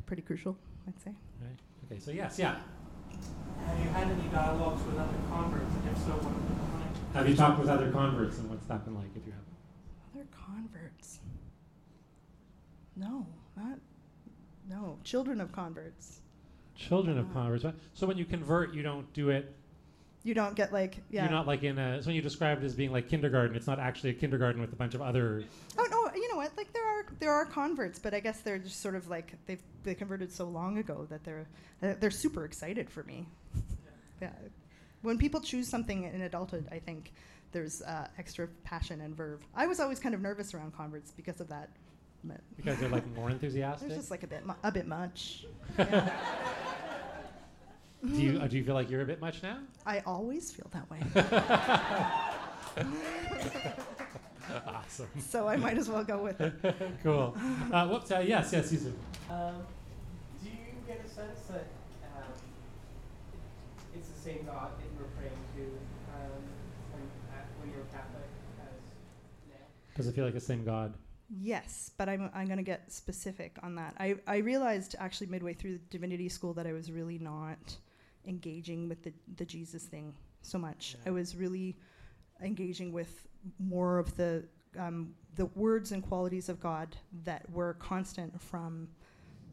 pretty 0.06 0.22
crucial, 0.22 0.56
I'd 0.86 1.00
say. 1.00 1.10
Right. 1.40 1.58
Okay. 1.90 2.00
So 2.00 2.12
yes. 2.12 2.38
Yeah. 2.38 2.54
Have 3.66 3.78
you 3.80 3.90
had 3.90 4.06
any 4.06 4.28
dialogues 4.28 4.80
with 4.84 4.96
other 4.96 5.18
converts? 5.28 5.74
And 5.74 5.90
if 5.90 5.98
so, 5.98 6.12
what 6.12 6.22
have 6.22 6.46
been 6.46 6.56
like? 6.78 7.14
Have 7.16 7.28
you 7.28 7.34
talked 7.34 7.58
with 7.58 7.68
other 7.68 7.90
converts 7.90 8.38
and 8.38 8.48
what's 8.48 8.64
that 8.66 8.84
been 8.84 8.94
like? 8.94 9.08
If 9.16 9.26
you 9.26 9.32
have. 9.32 10.14
Other 10.14 10.26
converts? 10.30 11.18
No, 12.94 13.26
not 13.56 13.80
no. 14.70 14.98
Children 15.02 15.40
of 15.40 15.50
converts. 15.50 16.20
Children 16.76 17.18
of 17.18 17.32
converts. 17.32 17.64
So 17.94 18.06
when 18.06 18.18
you 18.18 18.24
convert, 18.24 18.72
you 18.72 18.84
don't 18.84 19.12
do 19.14 19.30
it. 19.30 19.52
You 20.24 20.34
don't 20.34 20.54
get 20.54 20.72
like 20.72 20.98
yeah. 21.10 21.22
You're 21.22 21.32
not 21.32 21.46
like 21.46 21.64
in 21.64 21.78
a. 21.78 22.00
So 22.00 22.06
when 22.06 22.16
you 22.16 22.22
describe 22.22 22.62
it 22.62 22.64
as 22.64 22.74
being 22.74 22.92
like 22.92 23.08
kindergarten, 23.08 23.56
it's 23.56 23.66
not 23.66 23.80
actually 23.80 24.10
a 24.10 24.14
kindergarten 24.14 24.60
with 24.60 24.72
a 24.72 24.76
bunch 24.76 24.94
of 24.94 25.02
other. 25.02 25.44
Oh 25.76 25.86
no, 25.90 26.14
you 26.14 26.28
know 26.30 26.36
what? 26.36 26.56
Like 26.56 26.72
there 26.72 26.86
are 26.86 27.04
there 27.18 27.32
are 27.32 27.44
converts, 27.44 27.98
but 27.98 28.14
I 28.14 28.20
guess 28.20 28.40
they're 28.40 28.58
just 28.58 28.80
sort 28.80 28.94
of 28.94 29.08
like 29.08 29.32
they've 29.46 29.62
they 29.82 29.94
converted 29.94 30.32
so 30.32 30.44
long 30.44 30.78
ago 30.78 31.06
that 31.10 31.24
they're 31.24 31.46
uh, 31.82 31.94
they're 31.98 32.12
super 32.12 32.44
excited 32.44 32.88
for 32.88 33.02
me. 33.02 33.26
yeah, 34.22 34.30
when 35.02 35.18
people 35.18 35.40
choose 35.40 35.68
something 35.68 36.04
in 36.04 36.22
adulthood, 36.22 36.68
I 36.70 36.78
think 36.78 37.12
there's 37.50 37.82
uh, 37.82 38.06
extra 38.18 38.48
passion 38.64 39.00
and 39.00 39.16
verve. 39.16 39.40
I 39.54 39.66
was 39.66 39.80
always 39.80 39.98
kind 39.98 40.14
of 40.14 40.20
nervous 40.20 40.54
around 40.54 40.74
converts 40.76 41.10
because 41.10 41.40
of 41.40 41.48
that. 41.48 41.68
Because 42.56 42.78
they're 42.78 42.88
like 42.88 43.06
more 43.16 43.30
enthusiastic. 43.30 43.88
there's 43.88 44.00
just 44.00 44.12
like 44.12 44.22
a 44.22 44.28
bit 44.28 44.46
mu- 44.46 44.54
a 44.62 44.70
bit 44.70 44.86
much. 44.86 45.46
Yeah. 45.78 46.10
Do 48.04 48.20
you 48.20 48.40
uh, 48.40 48.48
do 48.48 48.56
you 48.56 48.64
feel 48.64 48.74
like 48.74 48.90
you're 48.90 49.02
a 49.02 49.06
bit 49.06 49.20
much 49.20 49.42
now? 49.42 49.58
I 49.86 50.00
always 50.00 50.50
feel 50.50 50.68
that 50.72 50.90
way, 50.90 51.00
awesome. 54.66 55.08
so 55.20 55.46
I 55.46 55.56
might 55.56 55.78
as 55.78 55.88
well 55.88 56.02
go 56.02 56.20
with 56.22 56.40
it. 56.40 56.52
cool. 57.02 57.36
Uh, 57.72 57.86
whoops. 57.86 58.10
Uh, 58.10 58.24
yes. 58.26 58.52
Yes. 58.52 58.70
Susan. 58.70 58.94
Um, 59.30 59.54
do 60.42 60.48
you 60.50 60.56
get 60.86 61.00
a 61.04 61.08
sense 61.08 61.40
that 61.48 61.66
um, 62.16 62.32
it's 63.94 64.08
the 64.08 64.20
same 64.20 64.44
God 64.46 64.70
that 64.78 64.84
you 64.84 64.98
were 64.98 65.08
praying 65.16 65.32
to 65.56 65.62
um, 65.62 66.42
when, 66.92 67.02
uh, 67.32 67.42
when 67.60 67.70
you 67.70 67.76
were 67.76 67.84
Catholic 67.84 68.26
as 68.60 68.80
now? 69.48 69.54
Does 69.96 70.06
it 70.08 70.14
feel 70.14 70.24
like 70.24 70.34
the 70.34 70.40
same 70.40 70.64
God? 70.64 70.94
Yes, 71.40 71.90
but 71.96 72.08
I'm, 72.08 72.30
I'm 72.34 72.46
going 72.46 72.58
to 72.58 72.62
get 72.64 72.92
specific 72.92 73.56
on 73.62 73.76
that. 73.76 73.94
I, 73.98 74.16
I 74.26 74.38
realized 74.38 74.96
actually 74.98 75.28
midway 75.28 75.54
through 75.54 75.78
the 75.78 75.84
divinity 75.88 76.28
school 76.28 76.52
that 76.54 76.66
I 76.66 76.72
was 76.72 76.90
really 76.90 77.18
not 77.18 77.76
engaging 78.26 78.88
with 78.88 79.02
the, 79.02 79.12
the 79.36 79.44
Jesus 79.44 79.84
thing 79.84 80.14
so 80.42 80.58
much. 80.58 80.96
I 81.06 81.10
was 81.10 81.36
really 81.36 81.76
engaging 82.42 82.92
with 82.92 83.26
more 83.58 83.98
of 83.98 84.16
the 84.16 84.44
um, 84.78 85.14
the 85.34 85.46
words 85.46 85.92
and 85.92 86.02
qualities 86.02 86.48
of 86.48 86.60
God 86.60 86.96
that 87.24 87.48
were 87.50 87.74
constant 87.74 88.40
from 88.40 88.88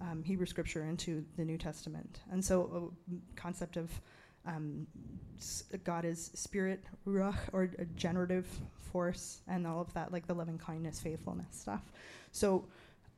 um, 0.02 0.24
Hebrew 0.24 0.46
scripture 0.46 0.86
into 0.86 1.26
the 1.36 1.44
New 1.44 1.58
Testament. 1.58 2.22
And 2.32 2.44
so, 2.44 2.94
a 3.10 3.40
concept 3.40 3.78
of 3.78 3.90
um, 4.46 4.88
s- 5.38 5.64
God 5.84 6.06
is 6.06 6.32
spirit, 6.36 6.84
ruach, 7.06 7.38
or 7.52 7.70
a 7.80 7.86
generative 7.86 8.48
force, 8.78 9.42
and 9.48 9.68
all 9.68 9.82
of 9.82 9.94
that, 9.94 10.12
like 10.12 10.26
the 10.26 10.34
loving 10.34 10.58
kindness, 10.58 11.00
faithfulness 11.00 11.48
stuff. 11.52 11.92
So, 12.32 12.66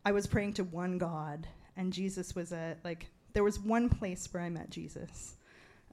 I 0.05 0.11
was 0.11 0.25
praying 0.25 0.53
to 0.53 0.63
one 0.63 0.97
God, 0.97 1.47
and 1.77 1.93
Jesus 1.93 2.35
was 2.35 2.51
a 2.51 2.75
like. 2.83 3.07
There 3.33 3.43
was 3.45 3.59
one 3.59 3.87
place 3.87 4.27
where 4.31 4.43
I 4.43 4.49
met 4.49 4.69
Jesus, 4.69 5.37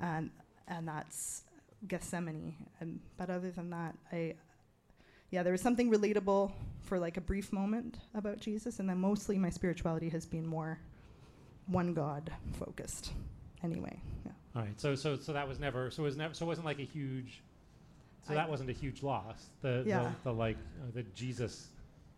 and 0.00 0.30
and 0.66 0.86
that's 0.88 1.42
Gethsemane. 1.86 2.54
And 2.80 3.00
but 3.16 3.30
other 3.30 3.50
than 3.50 3.70
that, 3.70 3.94
I 4.12 4.34
yeah, 5.30 5.42
there 5.42 5.52
was 5.52 5.60
something 5.60 5.90
relatable 5.90 6.52
for 6.82 6.98
like 6.98 7.16
a 7.16 7.20
brief 7.20 7.52
moment 7.52 7.98
about 8.14 8.40
Jesus, 8.40 8.78
and 8.78 8.88
then 8.88 8.98
mostly 8.98 9.38
my 9.38 9.50
spirituality 9.50 10.08
has 10.08 10.24
been 10.26 10.46
more 10.46 10.78
one 11.66 11.92
God 11.94 12.30
focused. 12.58 13.12
Anyway, 13.62 14.00
yeah. 14.24 14.32
All 14.56 14.62
right. 14.62 14.80
So 14.80 14.94
so 14.94 15.16
so 15.16 15.32
that 15.32 15.46
was 15.46 15.58
never. 15.58 15.90
So 15.90 16.02
it 16.02 16.06
was 16.06 16.16
never. 16.16 16.34
So 16.34 16.46
it 16.46 16.48
wasn't 16.48 16.66
like 16.66 16.78
a 16.78 16.84
huge. 16.84 17.42
So 18.26 18.32
I- 18.32 18.36
that 18.36 18.48
wasn't 18.48 18.70
a 18.70 18.72
huge 18.74 19.02
loss. 19.02 19.46
The 19.62 19.82
Yeah. 19.86 20.12
the, 20.24 20.30
the 20.30 20.32
like 20.32 20.56
uh, 20.80 20.90
the 20.94 21.02
Jesus, 21.14 21.68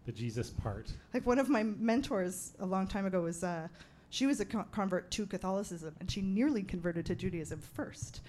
the 0.06 0.12
Jesus 0.12 0.50
part. 0.50 0.92
Like 1.14 1.26
one 1.26 1.38
of 1.38 1.48
my 1.48 1.62
mentors 1.62 2.52
a 2.60 2.66
long 2.66 2.86
time 2.86 3.06
ago 3.06 3.22
was 3.22 3.42
uh, 3.42 3.68
she 4.10 4.26
was 4.26 4.40
a 4.40 4.44
co- 4.44 4.66
convert 4.72 5.10
to 5.12 5.26
Catholicism, 5.26 5.94
and 6.00 6.10
she 6.10 6.20
nearly 6.20 6.62
converted 6.62 7.06
to 7.06 7.14
Judaism 7.14 7.60
first, 7.60 8.20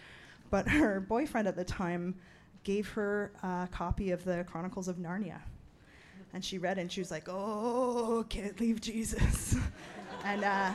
but 0.49 0.67
her 0.67 0.99
boyfriend 0.99 1.47
at 1.47 1.55
the 1.55 1.63
time 1.65 2.15
gave 2.63 2.87
her 2.89 3.31
a 3.43 3.67
copy 3.71 4.11
of 4.11 4.23
the 4.23 4.45
Chronicles 4.45 4.87
of 4.87 4.97
Narnia, 4.97 5.39
and 6.33 6.45
she 6.45 6.57
read 6.57 6.77
it, 6.77 6.81
and 6.81 6.91
she 6.91 7.01
was 7.01 7.11
like, 7.11 7.27
"Oh, 7.27 8.25
can't 8.29 8.59
leave 8.59 8.79
Jesus." 8.79 9.55
And, 10.23 10.43
uh, 10.43 10.71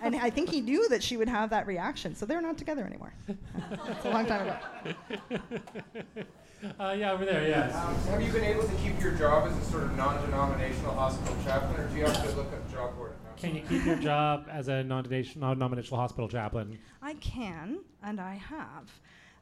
and 0.00 0.16
I 0.16 0.30
think 0.30 0.48
he 0.48 0.62
knew 0.62 0.88
that 0.88 1.02
she 1.02 1.18
would 1.18 1.28
have 1.28 1.50
that 1.50 1.66
reaction, 1.66 2.14
so 2.14 2.24
they're 2.24 2.40
not 2.40 2.56
together 2.56 2.82
anymore. 2.82 3.12
it's 3.28 4.04
a 4.06 4.10
long 4.10 4.24
time 4.24 4.48
ago. 4.48 4.56
Uh, 6.78 6.94
yeah, 6.98 7.12
over 7.12 7.24
there. 7.24 7.46
Yes. 7.46 7.74
Um, 7.74 7.94
have 7.94 8.22
you 8.22 8.32
been 8.32 8.44
able 8.44 8.64
to 8.64 8.74
keep 8.76 9.00
your 9.00 9.12
job 9.12 9.48
as 9.48 9.56
a 9.56 9.70
sort 9.70 9.84
of 9.84 9.96
non-denominational 9.96 10.94
hospital 10.94 11.36
chaplain, 11.44 11.80
or 11.80 11.88
do 11.88 11.96
you 11.96 12.04
have 12.04 12.22
to 12.22 12.36
look 12.36 12.52
at 12.52 12.70
job 12.70 12.94
board? 12.96 13.12
Can 13.36 13.54
you 13.54 13.62
keep 13.62 13.86
your 13.86 13.96
job 13.96 14.46
as 14.50 14.68
a 14.68 14.84
non-denominational, 14.84 15.48
non-denominational 15.48 15.98
hospital 15.98 16.28
chaplain? 16.28 16.78
I 17.00 17.14
can, 17.14 17.80
and 18.02 18.20
I 18.20 18.34
have. 18.34 18.90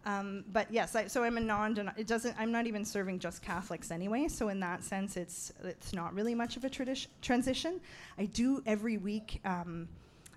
Um, 0.04 0.44
but 0.52 0.72
yes, 0.72 0.94
I, 0.94 1.08
so 1.08 1.24
I'm 1.24 1.36
a 1.36 1.40
non. 1.40 1.92
It 1.96 2.06
doesn't. 2.06 2.36
I'm 2.38 2.52
not 2.52 2.66
even 2.66 2.84
serving 2.84 3.18
just 3.18 3.42
Catholics 3.42 3.90
anyway. 3.90 4.28
So 4.28 4.48
in 4.48 4.60
that 4.60 4.84
sense, 4.84 5.16
it's 5.16 5.52
it's 5.64 5.92
not 5.92 6.14
really 6.14 6.34
much 6.34 6.56
of 6.56 6.64
a 6.64 6.70
tradition 6.70 7.10
transition. 7.20 7.80
I 8.16 8.26
do 8.26 8.62
every 8.64 8.96
week 8.96 9.40
um, 9.44 9.88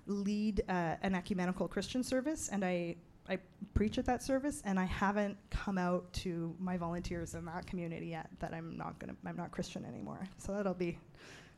lead 0.06 0.62
uh, 0.68 0.96
an 1.02 1.14
ecumenical 1.14 1.68
Christian 1.68 2.02
service, 2.02 2.48
and 2.48 2.64
I 2.64 2.96
I 3.28 3.38
preach 3.74 3.98
at 3.98 4.06
that 4.06 4.22
service, 4.22 4.62
and 4.64 4.78
I 4.78 4.84
haven't 4.84 5.36
come 5.50 5.78
out 5.78 6.12
to 6.14 6.54
my 6.58 6.76
volunteers 6.76 7.34
in 7.34 7.44
that 7.46 7.66
community 7.66 8.06
yet 8.08 8.28
that 8.40 8.52
I'm 8.52 8.76
not 8.76 8.98
gonna. 8.98 9.14
I'm 9.24 9.36
not 9.36 9.50
Christian 9.52 9.84
anymore. 9.84 10.26
So 10.38 10.52
that'll 10.52 10.74
be 10.74 10.98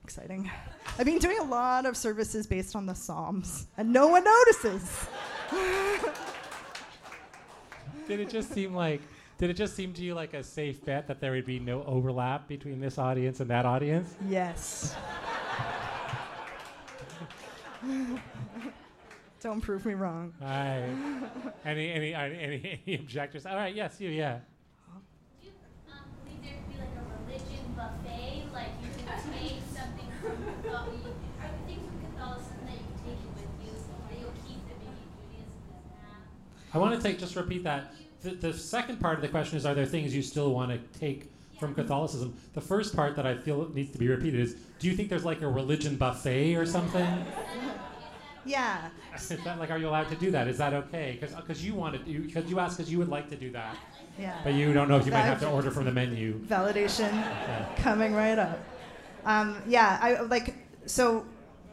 exciting. 0.02 0.50
I've 0.98 1.06
been 1.06 1.18
doing 1.18 1.38
a 1.38 1.44
lot 1.44 1.86
of 1.86 1.96
services 1.96 2.46
based 2.46 2.76
on 2.76 2.86
the 2.86 2.94
Psalms, 2.94 3.66
and 3.78 3.92
no 3.92 4.08
one 4.08 4.24
notices. 4.24 5.06
Did 8.06 8.20
it 8.20 8.28
just 8.28 8.52
seem 8.52 8.74
like? 8.74 9.00
Did 9.38 9.50
it 9.50 9.54
just 9.54 9.74
seem 9.74 9.92
to 9.94 10.02
you 10.02 10.14
like 10.14 10.34
a 10.34 10.44
safe 10.44 10.84
bet 10.84 11.08
that 11.08 11.20
there 11.20 11.32
would 11.32 11.46
be 11.46 11.58
no 11.58 11.82
overlap 11.84 12.46
between 12.46 12.78
this 12.78 12.98
audience 12.98 13.40
and 13.40 13.50
that 13.50 13.66
audience? 13.66 14.14
Yes. 14.28 14.94
Don't 19.44 19.60
prove 19.60 19.84
me 19.84 19.92
wrong. 19.92 20.32
All 20.40 20.48
right. 20.48 20.88
any, 21.66 21.92
any, 21.92 22.14
uh, 22.14 22.20
any, 22.22 22.80
any 22.86 22.94
objectors? 22.94 23.44
All 23.44 23.54
right. 23.54 23.74
Yes, 23.74 24.00
you. 24.00 24.08
Yeah. 24.08 24.38
Do 25.38 25.46
you 25.46 25.52
um, 25.92 25.98
believe 26.24 26.40
there 26.42 26.54
could 26.64 26.72
be 26.72 26.80
like 26.80 26.96
a 26.96 27.04
religion 27.28 27.76
buffet? 27.76 28.44
Like 28.54 28.72
you 28.82 28.88
can 28.96 29.04
take 29.04 29.60
something 29.68 30.08
from 30.22 30.32
Cathol- 30.64 30.94
you- 30.94 31.12
are 31.44 31.50
there 31.52 31.60
things 31.66 31.84
from 31.84 32.00
Catholicism 32.16 32.56
that 32.64 32.72
you 32.72 32.88
can 32.88 33.04
take 33.04 33.20
it 33.20 33.32
with 33.36 33.52
you 33.66 33.72
that 34.08 34.18
you'll 34.18 34.32
keep 34.48 34.64
that 34.66 34.78
maybe 34.80 35.04
Judaism 35.12 35.60
doesn't? 35.68 36.72
I 36.72 36.78
want 36.78 36.96
to 36.96 37.06
take 37.06 37.18
just 37.18 37.36
repeat 37.36 37.64
that. 37.64 37.92
The, 38.22 38.30
the 38.30 38.52
second 38.54 38.98
part 38.98 39.16
of 39.16 39.20
the 39.20 39.28
question 39.28 39.58
is: 39.58 39.66
Are 39.66 39.74
there 39.74 39.84
things 39.84 40.14
you 40.16 40.22
still 40.22 40.54
want 40.54 40.70
to 40.72 40.98
take 40.98 41.30
from 41.60 41.74
Catholicism? 41.74 42.34
The 42.54 42.62
first 42.62 42.96
part 42.96 43.14
that 43.16 43.26
I 43.26 43.36
feel 43.36 43.68
needs 43.74 43.90
to 43.90 43.98
be 43.98 44.08
repeated 44.08 44.40
is: 44.40 44.56
Do 44.78 44.88
you 44.88 44.96
think 44.96 45.10
there's 45.10 45.26
like 45.26 45.42
a 45.42 45.48
religion 45.48 45.96
buffet 45.96 46.54
or 46.54 46.64
something? 46.64 47.06
Yeah. 48.44 48.88
Is 49.14 49.28
that 49.28 49.58
like, 49.58 49.70
are 49.70 49.78
you 49.78 49.88
allowed 49.88 50.08
to 50.08 50.16
do 50.16 50.30
that? 50.32 50.48
Is 50.48 50.58
that 50.58 50.72
okay? 50.74 51.18
Because 51.20 51.64
you 51.64 51.74
want 51.74 51.94
to, 52.04 52.20
because 52.20 52.46
you 52.50 52.58
asked 52.60 52.76
because 52.76 52.90
you 52.90 52.98
would 52.98 53.08
like 53.08 53.30
to 53.30 53.36
do 53.36 53.50
that, 53.52 53.76
Yeah. 54.18 54.38
but 54.44 54.54
you 54.54 54.72
don't 54.72 54.88
know 54.88 54.96
if 54.96 55.06
you 55.06 55.12
might 55.12 55.20
have 55.22 55.40
to 55.40 55.48
order 55.48 55.70
from 55.70 55.84
the 55.84 55.92
menu. 55.92 56.38
Validation 56.46 57.12
coming 57.76 58.14
right 58.14 58.38
up. 58.38 58.58
Um, 59.24 59.56
yeah, 59.66 59.98
I 60.02 60.20
like 60.22 60.54
so. 60.86 61.24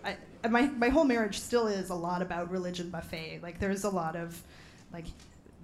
I, 0.05 0.15
my 0.49 0.63
my 0.67 0.89
whole 0.89 1.03
marriage 1.03 1.39
still 1.39 1.67
is 1.67 1.89
a 1.89 1.95
lot 1.95 2.21
about 2.21 2.49
religion 2.49 2.89
buffet. 2.89 3.39
Like 3.43 3.60
there's 3.60 3.84
a 3.84 3.89
lot 3.89 4.15
of 4.15 4.41
like 4.93 5.05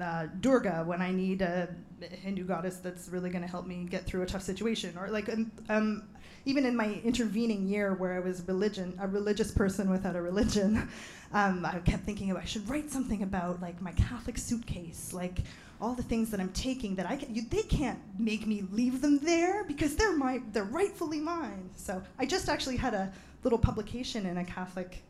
uh, 0.01 0.27
Durga 0.41 0.83
when 0.85 1.01
I 1.01 1.11
need 1.11 1.41
a 1.41 1.69
Hindu 2.01 2.43
goddess 2.43 2.77
that's 2.77 3.07
really 3.09 3.29
going 3.29 3.41
to 3.41 3.47
help 3.49 3.65
me 3.65 3.85
get 3.89 4.05
through 4.05 4.21
a 4.23 4.25
tough 4.25 4.43
situation, 4.43 4.97
or 4.97 5.09
like 5.09 5.29
um, 5.69 6.03
even 6.47 6.65
in 6.65 6.77
my 6.77 7.01
intervening 7.03 7.67
year 7.67 7.93
where 7.93 8.13
I 8.13 8.19
was 8.19 8.41
religion, 8.47 8.97
a 9.01 9.07
religious 9.07 9.51
person 9.51 9.89
without 9.89 10.15
a 10.15 10.21
religion, 10.21 10.89
um, 11.33 11.65
I 11.65 11.77
kept 11.79 12.05
thinking 12.05 12.33
I 12.35 12.45
should 12.45 12.67
write 12.69 12.89
something 12.89 13.21
about 13.21 13.61
like 13.61 13.81
my 13.81 13.91
Catholic 13.91 14.37
suitcase, 14.37 15.11
like 15.11 15.39
all 15.81 15.93
the 15.93 16.03
things 16.03 16.31
that 16.31 16.39
I'm 16.39 16.53
taking 16.53 16.95
that 16.95 17.05
I 17.05 17.17
can, 17.17 17.35
you, 17.35 17.41
they 17.49 17.63
can't 17.63 17.99
make 18.17 18.47
me 18.47 18.63
leave 18.71 19.01
them 19.01 19.19
there 19.19 19.65
because 19.65 19.97
they're 19.97 20.15
my, 20.15 20.41
they're 20.53 20.63
rightfully 20.63 21.19
mine. 21.19 21.69
So 21.75 22.01
I 22.17 22.25
just 22.25 22.47
actually 22.47 22.77
had 22.77 22.93
a 22.93 23.11
little 23.43 23.59
publication 23.59 24.25
in 24.25 24.37
a 24.37 24.45
Catholic, 24.45 25.03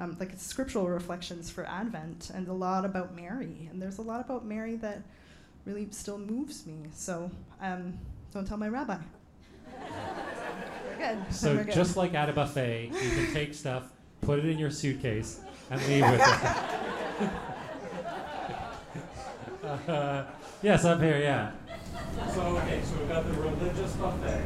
um, 0.00 0.16
like 0.18 0.32
scriptural 0.38 0.88
reflections 0.88 1.48
for 1.48 1.64
Advent, 1.66 2.32
and 2.34 2.48
a 2.48 2.52
lot 2.52 2.84
about 2.84 3.14
Mary. 3.14 3.68
And 3.70 3.80
there's 3.80 3.98
a 3.98 4.02
lot 4.02 4.20
about 4.20 4.44
Mary 4.44 4.74
that 4.78 5.02
really 5.66 5.86
still 5.92 6.18
moves 6.18 6.66
me. 6.66 6.88
So 6.92 7.30
um, 7.60 7.96
don't 8.34 8.44
tell 8.44 8.56
my 8.56 8.68
rabbi. 8.68 8.98
We're 11.00 11.14
good. 11.14 11.34
So 11.34 11.54
We're 11.56 11.64
good. 11.64 11.74
just 11.74 11.96
like 11.96 12.14
at 12.14 12.28
a 12.28 12.32
buffet, 12.32 12.86
you 12.92 13.10
can 13.10 13.32
take 13.32 13.54
stuff, 13.54 13.90
put 14.20 14.38
it 14.38 14.44
in 14.44 14.58
your 14.58 14.70
suitcase, 14.70 15.40
and 15.70 15.80
leave 15.88 16.02
with 16.02 16.20
it. 16.20 17.30
uh, 19.88 20.24
yes, 20.62 20.84
up 20.84 21.00
here, 21.00 21.18
yeah. 21.18 21.52
So 22.34 22.40
okay, 22.58 22.80
so 22.84 22.98
we've 22.98 23.08
got 23.08 23.24
the 23.26 23.32
religious 23.40 23.92
buffet. 23.94 24.40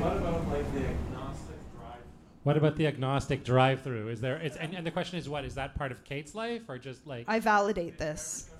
What 0.00 0.16
about 0.16 0.48
like 0.48 0.72
the 0.72 0.80
agnostic 0.86 1.56
drive? 1.76 2.00
What 2.42 2.56
about 2.56 2.76
the 2.76 2.86
agnostic 2.86 3.44
drive-through? 3.44 4.08
Is 4.08 4.20
there? 4.20 4.36
It's, 4.38 4.56
and, 4.56 4.74
and 4.74 4.84
the 4.86 4.90
question 4.90 5.18
is, 5.18 5.28
what 5.28 5.44
is 5.44 5.54
that 5.54 5.74
part 5.76 5.92
of 5.92 6.02
Kate's 6.04 6.34
life, 6.34 6.62
or 6.68 6.78
just 6.78 7.06
like? 7.06 7.26
I 7.28 7.38
validate 7.38 7.98
this. 7.98 8.50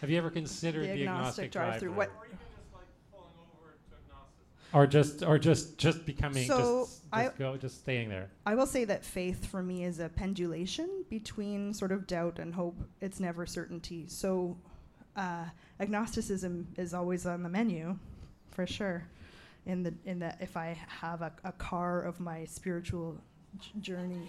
have 0.00 0.10
you 0.10 0.16
ever 0.18 0.30
considered 0.30 0.84
The 0.84 0.92
the, 0.92 1.02
agnostic 1.08 1.50
drive-through. 1.50 1.94
drive-through? 1.94 2.14
What- 2.14 2.30
Or 4.72 4.86
just, 4.86 5.22
or 5.24 5.38
just, 5.38 5.78
just 5.78 6.06
becoming, 6.06 6.46
So, 6.46 6.80
just, 6.86 7.02
I- 7.12 7.30
go, 7.36 7.56
just 7.56 7.78
staying 7.78 8.08
there. 8.08 8.30
I 8.46 8.54
will 8.54 8.66
say 8.66 8.84
that 8.84 9.04
faith 9.04 9.46
for 9.46 9.62
me 9.62 9.84
is 9.84 9.98
a 9.98 10.08
pendulation 10.08 11.04
between 11.10 11.74
sort 11.74 11.90
of 11.92 12.06
doubt 12.06 12.38
and 12.38 12.54
hope. 12.54 12.76
It's 13.00 13.18
never 13.18 13.46
certainty. 13.46 14.04
So, 14.08 14.56
uh, 15.16 15.46
agnosticism 15.80 16.68
is 16.76 16.94
always 16.94 17.26
on 17.26 17.42
the 17.42 17.48
menu, 17.48 17.98
for 18.52 18.66
sure. 18.66 19.08
In 19.66 19.82
the 19.82 19.92
in 20.04 20.20
the 20.20 20.34
if 20.40 20.56
I 20.56 20.78
have 20.88 21.20
a, 21.20 21.32
a 21.44 21.52
car 21.52 22.00
of 22.02 22.18
my 22.20 22.44
spiritual 22.46 23.20
j- 23.58 23.70
journey. 23.80 24.22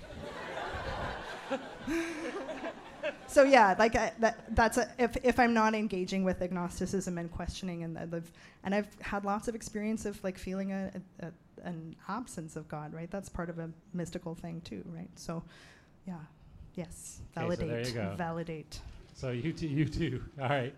so 3.27 3.43
yeah, 3.43 3.75
like 3.79 3.95
I, 3.95 4.11
that 4.19 4.55
that's 4.55 4.77
a, 4.77 4.89
if 4.99 5.17
if 5.23 5.39
I'm 5.39 5.53
not 5.53 5.73
engaging 5.75 6.23
with 6.23 6.41
agnosticism 6.41 7.17
and 7.17 7.31
questioning 7.31 7.83
and 7.83 7.95
the, 7.95 8.23
and 8.63 8.73
I've 8.75 8.87
had 9.01 9.25
lots 9.25 9.47
of 9.47 9.55
experience 9.55 10.05
of 10.05 10.23
like 10.23 10.37
feeling 10.37 10.71
a, 10.71 10.91
a, 11.21 11.27
a 11.27 11.31
an 11.63 11.95
absence 12.09 12.55
of 12.55 12.67
God, 12.67 12.93
right? 12.93 13.09
That's 13.11 13.29
part 13.29 13.49
of 13.49 13.59
a 13.59 13.69
mystical 13.93 14.33
thing 14.35 14.61
too, 14.61 14.83
right? 14.87 15.09
So, 15.15 15.43
yeah, 16.07 16.15
yes, 16.75 17.19
Okay, 17.37 17.41
so 17.41 17.41
validate, 17.55 17.69
there 17.69 17.87
you 17.87 17.93
go. 18.09 18.15
validate. 18.17 18.79
So 19.13 19.29
you 19.29 19.53
too, 19.53 19.67
you 19.67 19.85
too. 19.85 20.23
All 20.41 20.49
right. 20.49 20.73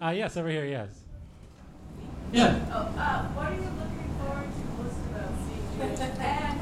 Uh, 0.00 0.10
yes, 0.10 0.36
over 0.36 0.48
here, 0.48 0.64
yes. 0.64 0.88
Yeah. 2.32 2.58
Oh, 2.72 2.78
uh, 2.96 3.22
what 3.34 3.46
are 3.46 3.54
you 3.54 3.60
looking 3.60 4.10
forward 4.18 4.48
to 4.48 4.82
most 4.82 4.98
about 5.10 5.32
seeing 5.44 5.66
Judas? 5.76 6.00
and 6.18 6.60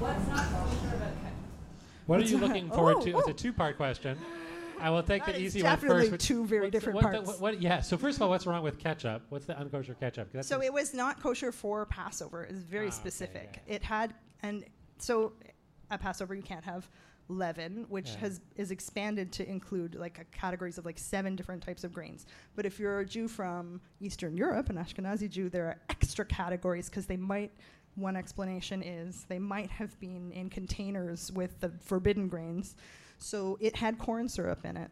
what's 0.00 0.26
not 0.28 0.44
kosher 0.50 0.50
about 0.50 0.50
ketchup? 0.50 0.89
What 2.10 2.18
are 2.18 2.24
you 2.24 2.38
looking 2.38 2.68
forward 2.68 2.96
Oh, 2.98 3.04
to? 3.04 3.18
It's 3.18 3.28
a 3.28 3.32
two-part 3.32 3.76
question. 3.76 4.18
I 4.80 4.90
will 4.90 5.04
take 5.04 5.24
That 5.26 5.36
the 5.36 5.42
easy 5.42 5.62
one 5.62 5.70
definitely 5.74 6.08
which- 6.10 6.24
two 6.26 6.44
very 6.44 6.68
different 6.68 6.96
what 6.96 7.02
the- 7.04 7.18
parts. 7.18 7.28
what- 7.28 7.40
what- 7.40 7.62
yeah. 7.62 7.80
So 7.82 7.96
first 7.96 8.18
of 8.18 8.22
all, 8.22 8.30
what's 8.30 8.46
wrong 8.46 8.64
with 8.64 8.78
ketchup? 8.80 9.22
What's 9.28 9.46
the 9.46 9.54
unkosher 9.54 9.96
ketchup? 10.00 10.30
So 10.42 10.60
it 10.60 10.72
was 10.72 10.92
not 10.92 11.20
kosher 11.20 11.52
for 11.52 11.86
Passover. 11.86 12.42
It's 12.42 12.58
very 12.58 12.86
Ah, 12.86 12.88
okay, 12.88 12.96
specific. 12.96 13.60
It 13.68 13.84
had 13.84 14.12
and 14.42 14.64
so 14.98 15.34
at 15.90 16.00
Passover 16.00 16.34
you 16.34 16.42
can't 16.42 16.64
have 16.64 16.88
leaven, 17.28 17.84
which 17.90 18.10
Yeah. 18.12 18.16
has 18.20 18.40
is 18.56 18.72
expanded 18.72 19.30
to 19.34 19.48
include 19.48 19.94
like 19.94 20.18
a 20.18 20.24
categories 20.36 20.78
of 20.78 20.84
like 20.86 20.98
seven 20.98 21.36
different 21.36 21.62
types 21.62 21.84
of 21.84 21.92
grains. 21.92 22.26
But 22.56 22.66
if 22.66 22.80
you're 22.80 22.98
a 23.00 23.06
Jew 23.06 23.28
from 23.28 23.80
Eastern 24.00 24.36
Europe, 24.36 24.68
an 24.68 24.76
Ashkenazi 24.76 25.30
Jew, 25.30 25.48
there 25.48 25.66
are 25.66 25.76
extra 25.90 26.24
categories 26.24 26.88
because 26.90 27.06
they 27.06 27.16
might. 27.18 27.52
One 27.96 28.16
explanation 28.16 28.82
is 28.82 29.24
they 29.28 29.38
might 29.38 29.70
have 29.70 29.98
been 30.00 30.32
in 30.32 30.48
containers 30.48 31.30
with 31.32 31.60
the 31.60 31.70
forbidden 31.80 32.28
grains, 32.28 32.76
so 33.18 33.58
it 33.60 33.76
had 33.76 33.98
corn 33.98 34.28
syrup 34.28 34.64
in 34.64 34.76
it, 34.76 34.90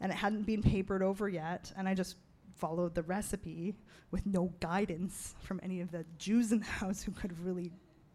and 0.00 0.12
it 0.12 0.14
hadn't 0.14 0.44
been 0.44 0.62
papered 0.62 1.02
over 1.02 1.28
yet. 1.28 1.72
And 1.76 1.88
I 1.88 1.94
just 1.94 2.16
followed 2.54 2.94
the 2.94 3.02
recipe 3.02 3.74
with 4.10 4.24
no 4.26 4.52
guidance 4.60 5.34
from 5.40 5.60
any 5.62 5.80
of 5.80 5.90
the 5.90 6.04
Jews 6.18 6.52
in 6.52 6.60
the 6.60 6.64
house 6.80 7.02
who 7.02 7.12
could 7.12 7.30
have 7.30 7.44
really 7.44 7.70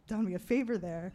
done 0.08 0.26
me 0.26 0.34
a 0.34 0.40
favor 0.40 0.78
there. 0.78 1.12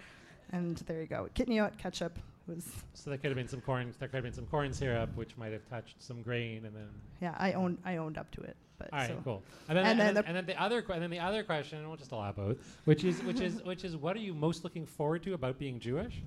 And 0.52 0.76
there 0.86 1.00
you 1.00 1.08
go. 1.08 1.28
Kitniot 1.34 1.76
ketchup 1.76 2.18
was, 2.46 2.70
so 2.94 3.10
there 3.10 3.18
could 3.18 3.30
have 3.30 3.36
been 3.36 3.48
some 3.48 3.60
corn. 3.60 3.92
There 3.98 4.08
could 4.08 4.16
have 4.16 4.24
been 4.24 4.32
some 4.32 4.46
corn 4.46 4.72
syrup, 4.72 5.10
which 5.16 5.36
might 5.36 5.52
have 5.52 5.68
touched 5.68 6.00
some 6.00 6.22
grain, 6.22 6.64
and 6.64 6.76
then. 6.76 6.88
yeah, 7.20 7.34
I 7.36 7.52
owned, 7.54 7.78
I 7.84 7.96
owned 7.96 8.16
up 8.16 8.30
to 8.32 8.42
it. 8.42 8.56
But 8.78 8.92
All 8.92 8.98
right, 8.98 9.08
so 9.08 9.20
cool. 9.24 9.42
And 9.68 9.76
then, 9.78 9.86
And 9.86 9.90
and, 9.92 10.00
then 10.00 10.06
then, 10.06 10.14
the- 10.22 10.28
and 10.28 10.36
then 10.36 10.46
the 10.46 10.62
other, 10.62 10.82
que- 10.82 10.94
and 10.94 11.02
then 11.02 11.10
the 11.10 11.18
other 11.18 11.42
question, 11.42 11.78
and 11.78 11.88
we'll 11.88 11.96
just 11.96 12.12
allow 12.12 12.32
both, 12.32 12.58
which 12.84 13.04
is, 13.04 13.22
which 13.22 13.40
is, 13.40 13.62
which 13.62 13.84
is, 13.84 13.96
what 13.96 14.16
are 14.16 14.20
you 14.20 14.34
most 14.34 14.64
looking 14.64 14.84
forward 14.86 15.22
to 15.24 15.34
about 15.34 15.58
being 15.58 15.80
Jewish? 15.80 16.22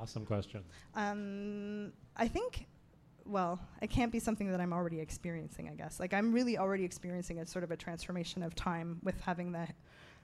Awesome 0.00 0.26
question. 0.26 0.62
Um, 0.94 1.92
I 2.16 2.28
think, 2.28 2.66
well, 3.24 3.58
it 3.80 3.88
can't 3.88 4.12
be 4.12 4.18
something 4.18 4.50
that 4.50 4.60
I'm 4.60 4.72
already 4.72 5.00
experiencing. 5.00 5.68
I 5.68 5.74
guess 5.74 5.98
like 5.98 6.12
I'm 6.12 6.32
really 6.32 6.58
already 6.58 6.84
experiencing 6.84 7.38
a 7.38 7.46
sort 7.46 7.64
of 7.64 7.70
a 7.70 7.76
transformation 7.76 8.42
of 8.42 8.54
time 8.54 8.98
with 9.02 9.18
having 9.20 9.52
the 9.52 9.66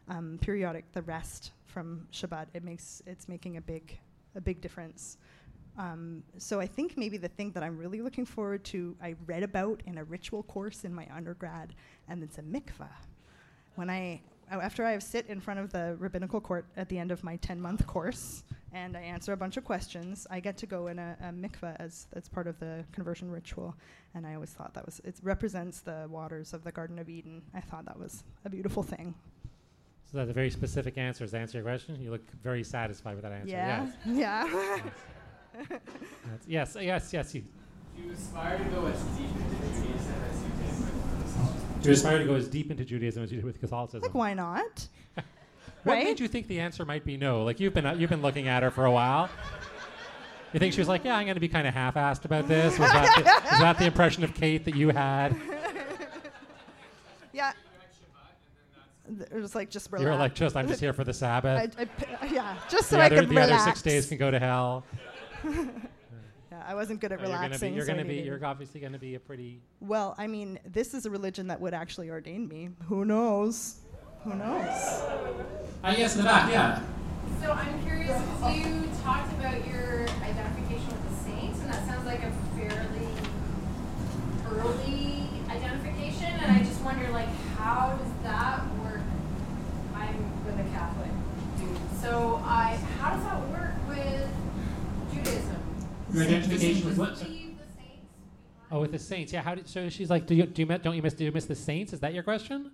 um, 0.09 0.39
periodic 0.43 0.93
the 0.93 1.03
rest 1.03 1.53
from 1.67 2.07
Shabbat. 2.13 2.49
It 2.53 2.63
makes 2.63 3.01
it's 3.07 3.27
making 3.29 3.57
a 3.57 3.61
big 3.63 3.99
a 4.35 4.41
big 4.41 4.61
difference. 4.61 5.17
Um, 5.79 6.23
so 6.37 6.61
I 6.61 6.67
think 6.67 6.97
maybe 6.97 7.17
the 7.17 7.29
thing 7.29 7.53
that 7.53 7.63
I'm 7.63 7.79
really 7.79 8.03
looking 8.03 8.27
forward 8.27 8.65
to, 8.65 8.97
I 9.03 9.15
read 9.27 9.43
about 9.43 9.83
in 9.87 9.99
a 9.99 10.05
ritual 10.05 10.43
course 10.43 10.85
in 10.85 10.95
my 10.95 11.07
undergrad, 11.15 11.75
and 12.09 12.23
it's 12.23 12.39
a 12.39 12.43
mikvah. 12.43 12.91
When 13.77 13.89
I 13.89 14.21
uh, 14.51 14.59
after 14.59 14.85
I 14.85 14.99
sit 14.99 15.27
in 15.27 15.41
front 15.41 15.61
of 15.61 15.71
the 15.71 15.97
rabbinical 15.99 16.41
court 16.41 16.67
at 16.77 16.89
the 16.89 16.99
end 16.99 17.13
of 17.13 17.23
my 17.23 17.37
10 17.37 17.61
month 17.61 17.87
course 17.87 18.43
and 18.73 18.97
I 18.97 19.01
answer 19.01 19.33
a 19.33 19.37
bunch 19.37 19.57
of 19.57 19.65
questions, 19.65 20.27
I 20.31 20.41
get 20.41 20.57
to 20.59 20.67
go 20.67 20.89
in 20.89 20.99
a, 20.99 21.17
a 21.21 21.27
mikveh 21.27 21.77
as 21.79 22.07
that's 22.13 22.29
part 22.29 22.47
of 22.49 22.59
the 22.59 22.85
conversion 22.93 23.31
ritual. 23.31 23.77
And 24.15 24.27
I 24.27 24.35
always 24.35 24.51
thought 24.51 24.75
that 24.75 24.85
was 24.85 25.01
it 25.05 25.17
represents 25.23 25.81
the 25.81 26.07
waters 26.11 26.53
of 26.53 26.65
the 26.65 26.73
Garden 26.73 26.99
of 26.99 27.09
Eden. 27.09 27.43
I 27.55 27.61
thought 27.61 27.85
that 27.87 27.99
was 27.99 28.25
a 28.45 28.51
beautiful 28.51 28.83
thing. 28.83 29.15
So 30.11 30.19
that's 30.19 30.31
a 30.31 30.35
very 30.35 30.51
specific 30.51 30.99
answer. 30.99 31.23
Does 31.23 31.31
that 31.31 31.41
answer 31.41 31.59
your 31.59 31.65
question? 31.65 32.01
You 32.01 32.11
look 32.11 32.29
very 32.43 32.65
satisfied 32.65 33.15
with 33.15 33.23
that 33.23 33.33
answer. 33.33 33.51
Yeah, 33.51 33.87
Yes. 34.05 34.49
yeah. 34.53 34.79
That's- 35.55 35.81
yes, 36.47 36.77
yes, 36.81 37.13
yes. 37.13 37.35
You, 37.35 37.43
Do 37.97 38.03
you 38.05 38.13
aspire 38.13 38.59
to 38.59 38.65
go 38.65 38.87
as 38.87 39.01
deep 39.03 39.31
into 39.31 39.67
Judaism 39.75 40.15
as 40.31 40.43
you 40.43 40.49
did 40.49 40.81
with 40.81 40.93
Catholicism? 41.25 41.81
do 41.81 41.89
you 41.89 41.93
aspire 41.95 42.19
to 42.19 42.25
go 42.25 42.35
as 42.35 42.49
deep 42.49 42.71
into 42.71 42.85
Judaism 42.85 43.23
as 43.23 43.31
you 43.31 43.37
did 43.39 43.45
with 43.45 43.61
Catholicism? 43.61 44.03
like 44.03 44.15
why 44.15 44.35
not? 44.35 44.89
What 45.83 45.95
right? 45.95 46.05
made 46.05 46.21
you 46.21 46.29
think 46.29 46.47
the 46.47 46.61
answer 46.61 46.85
might 46.85 47.07
be 47.07 47.17
no? 47.17 47.43
Like 47.43 47.59
you've 47.59 47.73
been 47.73 47.87
uh, 47.87 47.95
you've 47.95 48.11
been 48.11 48.21
looking 48.21 48.49
at 48.49 48.63
her 48.63 48.71
for 48.71 48.85
a 48.85 48.91
while. 48.93 49.31
You 50.53 50.61
think 50.61 50.75
she 50.75 50.81
was 50.83 50.89
like, 50.89 51.05
yeah, 51.05 51.17
I'm 51.17 51.25
going 51.25 51.37
to 51.37 51.41
be 51.41 51.49
kind 51.49 51.67
of 51.67 51.73
half-assed 51.73 52.27
about 52.27 52.49
this? 52.49 52.79
Was 52.79 52.91
that, 52.93 53.17
the, 53.17 53.23
was 53.51 53.61
that 53.61 53.79
the 53.79 53.87
impression 53.87 54.23
of 54.23 54.35
Kate 54.35 54.65
that 54.67 54.75
you 54.77 54.91
had? 54.91 55.35
Yeah. 57.33 57.53
It 59.31 59.41
was 59.41 59.55
like 59.55 59.71
just 59.71 59.91
relax. 59.91 60.05
You 60.05 60.11
were 60.11 60.17
like, 60.19 60.35
just 60.35 60.55
I'm 60.57 60.69
just 60.69 60.81
here 60.81 60.93
for 60.93 61.05
the 61.05 61.13
Sabbath. 61.25 61.75
I, 61.79 61.83
I 61.83 61.85
p- 61.87 62.35
yeah, 62.35 62.57
just 62.69 62.89
so 62.91 62.97
the 62.97 63.03
I 63.03 63.07
other, 63.07 63.21
could 63.21 63.29
the 63.31 63.35
relax. 63.37 63.63
other 63.63 63.71
six 63.71 63.83
days 63.83 64.07
can 64.07 64.19
go 64.19 64.31
to 64.31 64.39
hell. 64.39 64.85
yeah, 66.53 66.63
I 66.67 66.75
wasn't 66.75 67.01
good 67.01 67.13
at 67.13 67.21
No, 67.21 67.29
you're 67.29 67.37
gonna 67.37 67.41
be, 67.41 67.47
relaxing. 67.49 67.75
you're 67.75 67.87
so 67.87 67.93
gonna 67.93 68.05
be, 68.05 68.15
you're 68.17 68.45
obviously 68.45 68.81
gonna 68.81 68.99
be 68.99 69.15
a 69.15 69.21
pretty. 69.21 69.61
Well, 69.81 70.15
I 70.19 70.27
mean, 70.27 70.59
this 70.65 70.95
is 70.95 71.07
a 71.07 71.11
religion 71.11 71.49
that 71.49 71.61
would 71.61 71.75
actually 71.75 72.11
ordain 72.11 72.49
me. 72.49 72.71
Who 72.87 73.05
knows? 73.05 73.77
Who 74.25 74.35
knows? 74.35 75.03
Ah, 75.83 75.95
yes, 75.97 76.15
in 76.17 76.23
the 76.23 76.29
back, 76.29 76.51
yeah. 76.51 76.83
So 77.43 77.53
I'm 77.53 77.83
curious 77.85 78.21
because 78.21 78.57
you 78.57 78.89
talked 79.03 79.33
about 79.35 79.67
your 79.67 80.03
identification 80.23 80.89
with 80.89 81.09
the 81.09 81.31
saints, 81.31 81.61
and 81.61 81.73
that 81.73 81.87
sounds 81.87 82.05
like 82.05 82.21
a 82.23 82.31
fairly 82.57 83.09
early 84.51 85.29
identification. 85.49 86.27
And 86.27 86.53
I 86.53 86.59
just 86.63 86.81
wonder, 86.83 87.09
like, 87.13 87.29
how 87.57 87.97
does 87.97 88.13
that 88.25 88.63
work? 88.83 89.01
I'm 89.95 90.45
with 90.45 90.59
a 90.61 90.69
Catholic 90.71 91.11
dude, 91.59 91.79
so 92.01 92.43
I 92.45 92.79
how 92.99 93.15
does 93.15 93.25
that 93.25 93.41
work 93.49 93.73
with 93.89 94.29
Judaism? 95.15 95.57
Your 96.61 96.71
identification 96.71 96.89
with 96.89 96.99
what? 96.99 97.29
Leave 97.29 97.59
the 97.59 97.65
saints 97.81 98.07
Oh, 98.73 98.81
with 98.81 98.93
the 98.93 98.99
saints. 98.99 99.33
Yeah. 99.33 99.43
How 99.43 99.55
did, 99.55 99.69
so 99.69 99.89
she's 99.89 100.11
like, 100.11 100.27
do 100.27 100.35
you 100.35 100.47
do 100.47 100.63
you 100.63 100.67
mi- 100.67 100.79
don't 100.79 100.95
you 100.97 101.03
miss 101.03 101.15
do 101.15 101.25
you 101.25 101.33
miss 101.33 101.47
the 101.47 101.55
saints? 101.55 101.93
Is 101.93 102.01
that 102.01 102.15
your 102.15 102.23
question? 102.23 102.71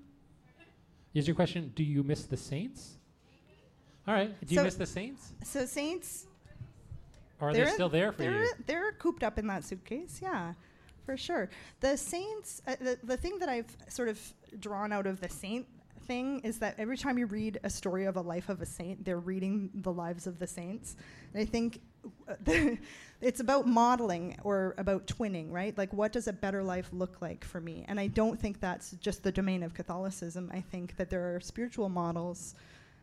Is 1.14 1.27
your 1.27 1.35
question 1.35 1.72
do 1.75 1.83
you 1.83 2.03
miss 2.03 2.25
the 2.25 2.37
saints? 2.37 2.96
All 4.07 4.14
right. 4.14 4.38
Do 4.46 4.55
you 4.55 4.62
miss 4.62 4.75
the 4.75 4.87
saints? 4.87 5.33
So 5.44 5.64
saints, 5.66 6.27
Or 7.40 7.51
are 7.51 7.53
they 7.55 7.66
still 7.66 7.88
there 7.88 8.12
for 8.12 8.18
they're, 8.18 8.44
you? 8.44 8.53
They're 8.66 8.92
cooped 8.92 9.22
up 9.25 9.38
in 9.38 9.46
that 9.49 9.64
suitcase. 9.64 10.20
Yeah, 10.22 10.53
for 11.05 11.16
sure. 11.16 11.49
The 11.81 11.96
saints. 11.96 12.62
Uh, 12.66 12.77
the 12.81 12.99
the 13.03 13.16
thing 13.16 13.38
that 13.38 13.49
I've 13.49 13.77
sort 13.88 14.09
of 14.09 14.20
drawn 14.61 14.92
out 14.92 15.07
of 15.07 15.20
the 15.20 15.29
saint 15.29 15.66
thing 16.07 16.40
is 16.40 16.59
that 16.61 16.77
every 16.79 16.96
time 16.96 17.18
you 17.18 17.27
read 17.27 17.59
a 17.64 17.70
story 17.70 18.05
of 18.05 18.16
a 18.16 18.20
life 18.20 18.49
of 18.49 18.62
a 18.62 18.66
saint, 18.66 19.05
they're 19.05 19.18
reading 19.18 19.70
the 19.75 19.92
lives 19.92 20.27
of 20.29 20.38
the 20.38 20.46
saints. 20.46 20.94
And 21.33 21.42
I 21.42 21.44
think 21.46 21.81
it's 23.21 23.40
about 23.40 23.66
modeling 23.66 24.37
or 24.45 24.75
about 24.79 25.07
twinning, 25.07 25.51
right? 25.51 25.77
Like, 25.77 25.92
what 25.92 26.12
does 26.12 26.29
a 26.29 26.33
better 26.33 26.62
life 26.62 26.88
look 26.92 27.21
like 27.21 27.45
for 27.45 27.61
me? 27.61 27.85
And 27.88 27.99
I 27.99 28.07
don't 28.09 28.38
think 28.40 28.61
that's 28.61 28.92
just 28.92 29.23
the 29.23 29.33
domain 29.33 29.62
of 29.62 29.75
Catholicism. 29.75 30.51
I 30.53 30.61
think 30.61 30.97
that 30.97 31.11
there 31.11 31.35
are 31.35 31.40
spiritual 31.40 31.88
models 31.88 32.55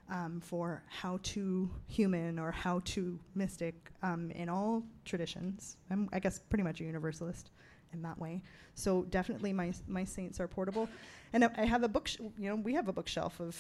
um, 0.10 0.42
for 0.42 0.84
how 0.88 1.20
to 1.24 1.70
human 1.88 2.38
or 2.38 2.52
how 2.52 2.82
to 2.86 3.20
mystic 3.36 3.92
um, 4.02 4.32
in 4.32 4.50
all 4.50 4.84
traditions. 5.06 5.78
I'm, 5.90 6.10
I 6.14 6.20
guess, 6.20 6.40
pretty 6.40 6.64
much 6.64 6.82
a 6.82 6.84
universalist 6.84 7.52
in 7.94 8.02
that 8.02 8.20
way. 8.20 8.42
So 8.76 9.04
definitely, 9.04 9.54
my 9.54 9.74
my 9.88 10.04
saints 10.04 10.40
are 10.40 10.48
portable, 10.48 10.90
and 11.32 11.46
I, 11.46 11.50
I 11.58 11.66
have 11.66 11.84
a 11.84 11.88
book. 11.88 12.10
You 12.20 12.50
know, 12.50 12.56
we 12.56 12.74
have 12.74 12.88
a 12.88 12.94
bookshelf 12.94 13.40
of 13.40 13.56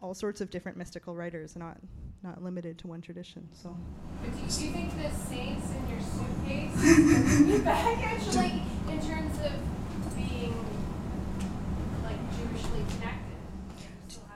all 0.00 0.14
sorts 0.14 0.40
of 0.40 0.50
different 0.50 0.76
mystical 0.78 1.14
writers, 1.14 1.56
not 1.56 1.76
not 2.22 2.42
limited 2.42 2.78
to 2.78 2.86
one 2.88 3.00
tradition. 3.00 3.48
So. 3.52 3.76
But 4.22 4.32
do, 4.32 4.38
do 4.38 4.64
you 4.66 4.72
think 4.72 4.90
the 4.96 5.10
saints 5.10 5.70
in 5.70 5.88
your 5.88 6.00
suitcase 6.00 7.60
are 7.60 7.64
baggage, 7.64 8.34
like 8.34 8.52
in 8.88 9.06
terms 9.06 9.38
of 9.38 10.16
being 10.16 10.54
like 12.02 12.18
Jewishly 12.36 12.84
connected? 12.94 13.36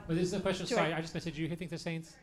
Well, 0.07 0.17
this 0.17 0.27
is 0.27 0.33
a 0.33 0.39
question. 0.39 0.65
Do 0.65 0.75
Sorry, 0.75 0.93
I- 0.93 0.97
I, 0.97 1.01
just 1.01 1.13
messaged 1.13 1.35
you. 1.35 1.47
Who 1.47 1.55
think 1.55 1.71
the 1.71 1.77
saints 1.77 2.13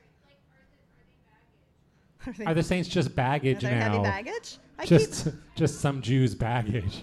Are 2.27 2.33
they- 2.33 2.45
are 2.47 2.55
the 2.55 2.63
saints 2.63 2.89
just 2.89 3.15
baggage 3.15 3.65
Are 3.65 3.69
they 3.69 3.75
now? 3.75 3.91
heavy 3.91 4.03
baggage? 4.03 4.57
I 4.79 4.87
just 4.87 5.29
just 5.57 5.81
some 5.81 6.01
Jews' 6.01 6.35
baggage. 6.35 7.03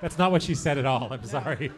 That's 0.00 0.18
not 0.18 0.32
what 0.32 0.42
she 0.42 0.54
said 0.56 0.78
at 0.78 0.84
all. 0.86 1.12
I'm 1.12 1.24
sorry. 1.24 1.70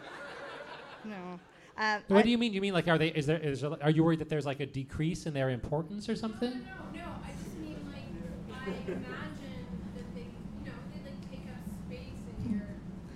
No. 1.76 1.82
Um, 1.84 2.02
What 2.08 2.18
I- 2.18 2.22
do 2.22 2.30
you 2.30 2.38
mean? 2.38 2.52
You 2.52 2.60
mean 2.60 2.72
like 2.74 2.88
are 2.88 2.98
they? 2.98 3.08
Is 3.08 3.26
there? 3.26 3.38
Is 3.38 3.60
there? 3.62 3.72
Are 3.82 3.90
you 3.90 4.04
worried 4.04 4.20
that 4.20 4.28
there's 4.28 4.46
like 4.46 4.60
a 4.60 4.66
decrease 4.66 5.26
in 5.26 5.34
their 5.34 5.50
importance 5.50 6.08
or 6.08 6.16
something? 6.16 6.50
No, 6.50 6.56
no, 6.94 7.04
I 7.24 7.30
just 7.42 7.56
mean 7.58 7.76
like 7.92 8.66
I 8.66 8.92
imagine 8.92 9.66
that 9.96 10.14
they, 10.14 10.20
you 10.20 10.66
know, 10.66 10.72
they 10.92 11.10
like 11.10 11.30
take 11.30 11.46
up 11.50 11.58
space 11.86 12.22
in 12.44 12.52
your 12.52 12.66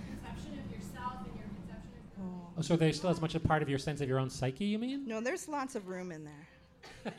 conception 0.09 0.59
of 0.59 0.71
yourself 0.77 1.13
and 1.27 1.35
your 1.37 1.47
conception 1.47 2.01
of 2.19 2.59
Oh, 2.59 2.63
so 2.63 2.77
they're 2.77 2.93
still 2.93 3.11
as 3.11 3.21
much 3.21 3.35
a 3.35 3.41
part 3.41 3.63
of 3.63 3.69
your 3.69 3.79
sense 3.79 4.01
of 4.01 4.09
your 4.09 4.19
own 4.19 4.31
psyche. 4.31 4.65
You 4.65 4.79
mean? 4.79 5.07
No, 5.07 5.21
there's 5.21 5.49
lots 5.49 5.75
of 5.77 5.89
room 5.89 6.11
in 6.13 6.25
there. 6.25 7.15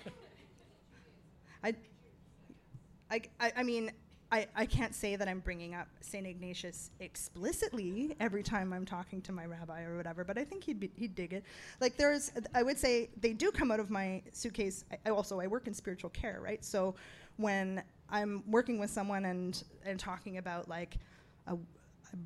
I, 1.64 1.74
I, 3.12 3.22
I, 3.40 3.54
I 3.58 3.64
mean, 3.64 3.92
I, 4.32 4.48
I 4.56 4.66
can't 4.66 4.94
say 4.94 5.16
that 5.16 5.28
I'm 5.28 5.40
bringing 5.40 5.74
up 5.74 5.88
St. 6.02 6.26
Ignatius 6.26 6.92
explicitly 7.00 8.16
every 8.20 8.44
time 8.44 8.72
I'm 8.74 8.86
talking 8.86 9.22
to 9.24 9.32
my 9.32 9.46
rabbi 9.46 9.84
or 9.84 9.98
whatever, 9.98 10.24
but 10.24 10.38
I 10.38 10.44
think 10.44 10.64
he'd, 10.64 10.80
be, 10.80 10.92
he'd 10.96 11.16
dig 11.16 11.34
it. 11.34 11.44
Like, 11.82 11.98
there's, 11.98 12.32
I 12.54 12.62
would 12.62 12.78
say 12.78 13.10
they 13.20 13.34
do 13.34 13.52
come 13.52 13.72
out 13.72 13.80
of 13.80 13.90
my 13.90 14.22
suitcase. 14.32 14.86
I, 14.92 14.98
I 15.08 15.10
also, 15.10 15.40
I 15.40 15.48
work 15.48 15.66
in 15.66 15.74
spiritual 15.74 16.12
care, 16.12 16.40
right? 16.44 16.64
So 16.64 16.94
when 17.38 17.82
I'm 18.10 18.44
working 18.48 18.78
with 18.78 18.92
someone 18.92 19.26
and, 19.26 19.64
and 19.84 20.00
talking 20.00 20.38
about 20.38 20.70
like 20.70 20.98
a, 21.48 21.54
a 21.54 21.58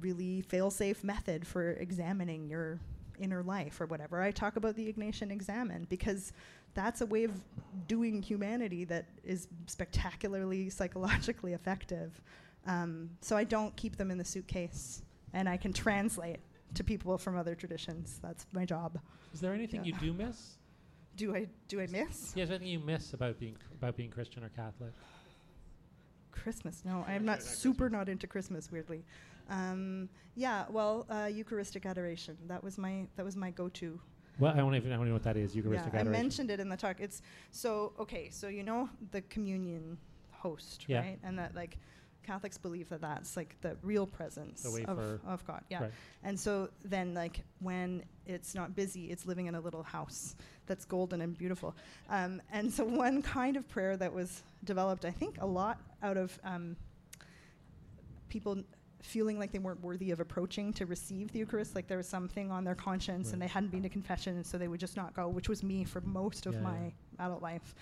really 0.01 0.41
fail-safe 0.41 1.03
method 1.03 1.47
for 1.47 1.71
examining 1.71 2.49
your 2.49 2.79
inner 3.19 3.43
life 3.43 3.79
or 3.79 3.85
whatever. 3.85 4.21
I 4.21 4.31
talk 4.31 4.55
about 4.55 4.75
the 4.75 4.91
Ignatian 4.91 5.31
Examen 5.31 5.85
because 5.89 6.33
that's 6.73 7.01
a 7.01 7.05
way 7.05 7.23
of 7.23 7.31
doing 7.87 8.21
humanity 8.21 8.83
that 8.85 9.05
is 9.23 9.47
spectacularly 9.67 10.69
psychologically 10.69 11.53
effective. 11.53 12.21
Um, 12.65 13.09
so 13.21 13.35
I 13.37 13.43
don't 13.43 13.75
keep 13.75 13.97
them 13.97 14.09
in 14.11 14.17
the 14.17 14.25
suitcase, 14.25 15.01
and 15.33 15.49
I 15.49 15.57
can 15.57 15.73
translate 15.73 16.39
to 16.75 16.83
people 16.83 17.17
from 17.17 17.37
other 17.37 17.55
traditions. 17.55 18.19
That's 18.23 18.45
my 18.53 18.65
job. 18.65 18.99
Is 19.33 19.41
there 19.41 19.53
anything 19.53 19.83
Yeah. 19.85 19.93
you 19.99 19.99
do 19.99 20.13
miss? 20.13 20.57
Do 21.15 21.35
I 21.35 21.47
do 21.67 21.79
I 21.79 21.85
miss 21.85 22.33
Yeah, 22.35 22.41
is 22.41 22.49
there 22.49 22.55
anything 22.55 22.71
you 22.73 22.79
miss 22.79 23.13
about 23.13 23.39
being 23.39 23.55
about 23.77 23.95
being 23.95 24.09
Christian 24.09 24.43
or 24.43 24.49
Catholic? 24.49 24.93
Christmas? 26.31 26.81
No, 26.83 27.05
I'm 27.07 27.23
not 27.23 27.43
super 27.43 27.87
not 27.89 28.09
into 28.09 28.25
Christmas. 28.25 28.71
Weirdly, 28.71 29.03
um, 29.47 30.09
yeah. 30.35 30.65
Well, 30.71 31.05
uh, 31.11 31.29
Eucharistic 31.31 31.85
adoration. 31.85 32.35
That 32.47 32.63
was 32.63 32.79
my 32.79 33.05
that 33.15 33.23
was 33.23 33.35
my 33.35 33.51
go-to 33.51 33.99
Well, 34.39 34.53
I 34.53 34.57
don't 34.57 34.75
even 34.75 34.91
I 34.91 34.95
don't 34.97 35.07
know 35.07 35.13
what 35.13 35.23
that 35.23 35.37
is. 35.37 35.55
Eucharistic 35.55 35.93
yeah, 35.93 35.99
I 35.99 36.03
mentioned 36.03 36.49
it 36.51 36.59
in 36.59 36.69
the 36.69 36.77
talk. 36.77 36.99
It's 36.99 37.21
so 37.51 37.93
okay. 37.99 38.29
So 38.31 38.47
you 38.47 38.63
know 38.63 38.89
the 39.11 39.21
communion 39.21 39.97
host, 40.31 40.85
Yeah. 40.87 40.99
right? 40.99 41.19
And 41.23 41.37
that 41.39 41.55
like 41.55 41.77
Catholics 42.23 42.57
believe 42.57 42.89
that 42.89 43.01
that's 43.01 43.35
like 43.35 43.55
the 43.61 43.75
real 43.83 44.07
presence 44.07 44.63
The 44.63 44.85
of, 44.89 45.19
of 45.25 45.45
God. 45.45 45.61
Yeah. 45.69 45.83
right. 45.83 45.91
And 46.23 46.39
so 46.39 46.69
then 46.85 47.13
like 47.13 47.43
when 47.59 48.03
it's 48.25 48.55
not 48.55 48.75
busy, 48.75 49.11
it's 49.11 49.25
living 49.25 49.47
in 49.47 49.55
a 49.55 49.59
little 49.61 49.83
house 49.83 50.35
that's 50.65 50.85
golden 50.85 51.21
and 51.21 51.37
beautiful. 51.37 51.75
Um, 52.09 52.41
and 52.51 52.71
so 52.71 52.83
one 53.05 53.21
kind 53.21 53.57
of 53.57 53.67
prayer 53.67 53.97
that 53.97 54.13
was 54.13 54.43
developed, 54.63 55.03
I 55.05 55.11
think, 55.11 55.37
a 55.41 55.45
lot 55.45 55.79
out 56.01 56.15
of 56.17 56.39
um, 56.45 56.77
people 58.29 58.63
feeling 59.03 59.37
like 59.37 59.51
they 59.51 59.59
weren't 59.59 59.81
worthy 59.81 60.11
of 60.11 60.19
approaching 60.19 60.73
to 60.73 60.85
receive 60.85 61.31
the 61.31 61.39
Eucharist, 61.39 61.75
like 61.75 61.87
there 61.87 61.97
was 61.97 62.07
something 62.07 62.51
on 62.51 62.63
their 62.63 62.73
conscience 62.75 63.33
and 63.33 63.41
they 63.41 63.47
hadn't 63.47 63.69
been 63.69 63.83
to 63.83 63.89
confession, 63.89 64.35
and 64.37 64.45
so 64.45 64.57
they 64.57 64.67
would 64.67 64.79
just 64.79 64.97
not 64.97 65.13
go, 65.13 65.27
which 65.27 65.49
was 65.49 65.61
me 65.61 65.83
for 65.83 66.01
most 66.01 66.45
of 66.45 66.53
Yeah, 66.55 66.61
my 66.61 66.93
adult 67.19 67.41
life. 67.41 67.75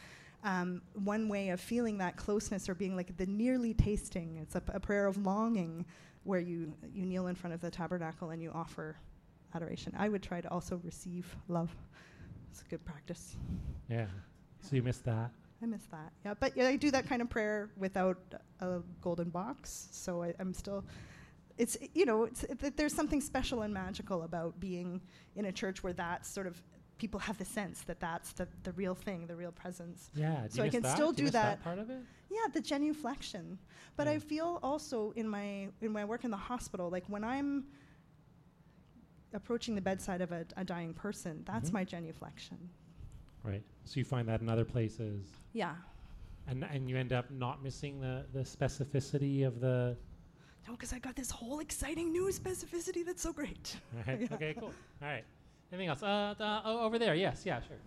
Um, 0.43 0.81
one 0.95 1.29
way 1.29 1.49
of 1.49 1.61
feeling 1.61 1.99
that 1.99 2.17
closeness 2.17 2.67
or 2.67 2.73
being 2.73 2.95
like 2.95 3.15
the 3.17 3.27
nearly 3.27 3.73
tasting, 3.75 4.37
it's 4.41 4.55
a, 4.55 4.61
p- 4.61 4.71
a 4.73 4.79
prayer 4.79 5.05
of 5.05 5.23
longing 5.23 5.85
where 6.23 6.39
you, 6.39 6.73
you 6.93 7.05
kneel 7.05 7.27
in 7.27 7.35
front 7.35 7.53
of 7.53 7.61
the 7.61 7.69
tabernacle 7.69 8.31
and 8.31 8.41
you 8.41 8.51
offer 8.53 8.95
adoration. 9.53 9.93
I 9.97 10.09
would 10.09 10.23
try 10.23 10.41
to 10.41 10.49
also 10.51 10.81
receive 10.83 11.35
love. 11.47 11.75
It's 12.49 12.61
a 12.61 12.65
good 12.65 12.83
practice. 12.83 13.35
Yeah. 13.87 14.07
So 14.61 14.75
you 14.75 14.81
missed 14.81 15.05
that. 15.05 15.29
I 15.61 15.65
miss 15.67 15.83
that. 15.91 16.11
Yeah, 16.25 16.33
but 16.39 16.55
yeah, 16.57 16.67
I 16.67 16.75
do 16.75 16.89
that 16.91 17.07
kind 17.07 17.21
of 17.21 17.29
prayer 17.29 17.69
without 17.77 18.17
a 18.61 18.79
golden 19.01 19.29
box. 19.29 19.87
So 19.91 20.23
I, 20.23 20.33
I'm 20.39 20.53
still. 20.53 20.83
It's 21.57 21.77
you 21.93 22.05
know 22.05 22.23
it's 22.23 22.43
it, 22.45 22.75
there's 22.77 22.93
something 22.93 23.21
special 23.21 23.61
and 23.61 23.73
magical 23.73 24.23
about 24.23 24.59
being 24.59 25.01
in 25.35 25.45
a 25.45 25.51
church 25.51 25.83
where 25.83 25.93
that's 25.93 26.27
sort 26.27 26.47
of 26.47 26.61
people 26.97 27.19
have 27.19 27.37
the 27.37 27.45
sense 27.45 27.81
that 27.81 27.99
that's 27.99 28.31
the, 28.33 28.47
the 28.63 28.71
real 28.73 28.93
thing, 28.95 29.25
the 29.27 29.35
real 29.35 29.51
presence. 29.51 30.09
Yeah. 30.15 30.47
So 30.49 30.61
I 30.63 30.69
can 30.69 30.83
that? 30.83 30.95
still 30.95 31.11
do, 31.11 31.17
do 31.17 31.23
miss 31.25 31.31
that. 31.33 31.63
part 31.63 31.79
of 31.79 31.89
it. 31.89 31.99
Yeah, 32.29 32.47
the 32.53 32.61
genuflection. 32.61 33.57
But 33.97 34.05
Yeah. 34.07 34.13
I 34.13 34.19
feel 34.19 34.59
also 34.63 35.11
in 35.15 35.27
my 35.27 35.67
in 35.81 35.91
my 35.91 36.05
work 36.05 36.23
in 36.23 36.31
the 36.31 36.37
hospital, 36.37 36.89
like 36.89 37.05
when 37.07 37.23
I'm 37.23 37.65
approaching 39.33 39.75
the 39.75 39.81
bedside 39.81 40.21
of 40.21 40.31
a, 40.31 40.45
a 40.57 40.63
dying 40.63 40.93
person, 40.93 41.43
that's 41.45 41.69
Mhm. 41.69 41.73
my 41.73 41.85
genuflection. 41.85 42.57
Right. 43.43 43.63
So 43.85 43.99
you 43.99 44.05
find 44.05 44.27
that 44.27 44.41
in 44.41 44.49
other 44.49 44.65
places. 44.65 45.25
Yeah. 45.53 45.73
And 46.47 46.63
and 46.71 46.89
you 46.89 46.97
end 46.97 47.13
up 47.13 47.29
not 47.31 47.63
missing 47.63 47.99
the 47.99 48.25
the 48.33 48.41
specificity 48.41 49.45
of 49.45 49.59
the. 49.59 49.95
No, 50.67 50.73
because 50.73 50.93
I 50.93 50.99
got 50.99 51.15
this 51.15 51.31
whole 51.31 51.59
exciting 51.59 52.11
new 52.11 52.25
specificity 52.31 53.03
that's 53.05 53.21
so 53.23 53.33
great. 53.33 53.75
Right. 54.07 54.21
Yeah. 54.21 54.27
Okay. 54.35 54.53
Cool. 54.59 54.71
All 55.01 55.07
right. 55.07 55.23
Anything 55.71 55.87
else? 55.89 56.03
Uh, 56.03 56.35
uh, 56.39 56.61
o- 56.65 56.79
over 56.81 56.99
there. 56.99 57.15
Yes. 57.15 57.43
Yeah. 57.45 57.61
Sure. 57.67 57.77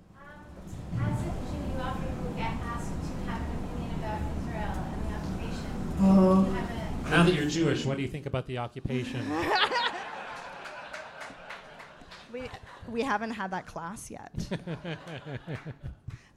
As 1.01 1.21
a 1.21 1.25
Jew, 1.25 1.31
you 1.75 1.81
often 1.81 2.35
get 2.37 2.53
asked 2.73 2.91
to 2.91 3.31
have 3.31 3.43
an 3.43 3.65
opinion 3.65 3.95
about 3.99 4.21
Israel 4.39 4.75
and 4.93 5.03
the 5.05 5.15
occupation. 5.19 5.71
Oh. 6.01 6.45
You 6.47 6.53
have 6.53 6.71
a- 7.07 7.11
Now 7.11 7.23
that 7.25 7.35
you're 7.35 7.49
Jewish, 7.49 7.85
what 7.85 7.97
do 7.97 8.03
you 8.03 8.09
think 8.09 8.27
about 8.27 8.47
the 8.47 8.59
occupation? 8.59 9.21
We 12.33 12.41
we 12.91 13.03
haven't 13.03 13.31
had 13.31 13.51
that 13.51 13.67
class 13.67 14.11
yet. 14.11 14.33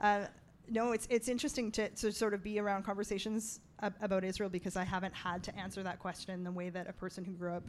uh, 0.02 0.26
no, 0.70 0.92
it's 0.92 1.08
it's 1.10 1.28
interesting 1.30 1.72
to, 1.72 1.90
to 1.90 2.12
sort 2.12 2.34
of 2.34 2.44
be 2.44 2.60
around 2.60 2.84
conversations 2.84 3.62
ab- 3.82 3.96
about 4.02 4.24
Israel 4.24 4.50
because 4.50 4.76
I 4.76 4.84
haven't 4.84 5.14
had 5.14 5.44
to 5.44 5.58
answer 5.58 5.84
that 5.84 6.00
question 6.00 6.34
in 6.34 6.44
the 6.44 6.52
way 6.52 6.70
that 6.70 6.90
a 6.90 6.94
person 6.94 7.24
who 7.24 7.32
grew 7.34 7.54
up 7.54 7.64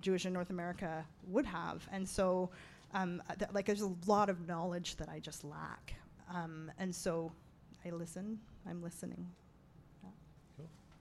Jewish 0.00 0.26
in 0.26 0.32
North 0.32 0.50
America 0.50 1.04
would 1.26 1.46
have, 1.46 1.86
and 1.92 2.08
so 2.08 2.50
um, 2.94 3.22
th- 3.38 3.50
like 3.52 3.66
there's 3.66 3.82
a 3.82 3.92
lot 4.06 4.30
of 4.30 4.46
knowledge 4.46 4.96
that 4.96 5.08
I 5.08 5.18
just 5.18 5.44
lack, 5.44 5.94
um, 6.32 6.70
and 6.78 6.94
so 6.94 7.30
I 7.84 7.90
listen. 7.90 8.38
I'm 8.68 8.82
listening. 8.82 9.26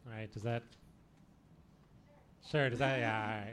All 0.07 0.13
right. 0.13 0.31
Does 0.31 0.43
that? 0.43 0.63
Sure. 2.49 2.69
Does 2.69 2.79
that? 2.79 2.99
Yeah. 2.99 3.43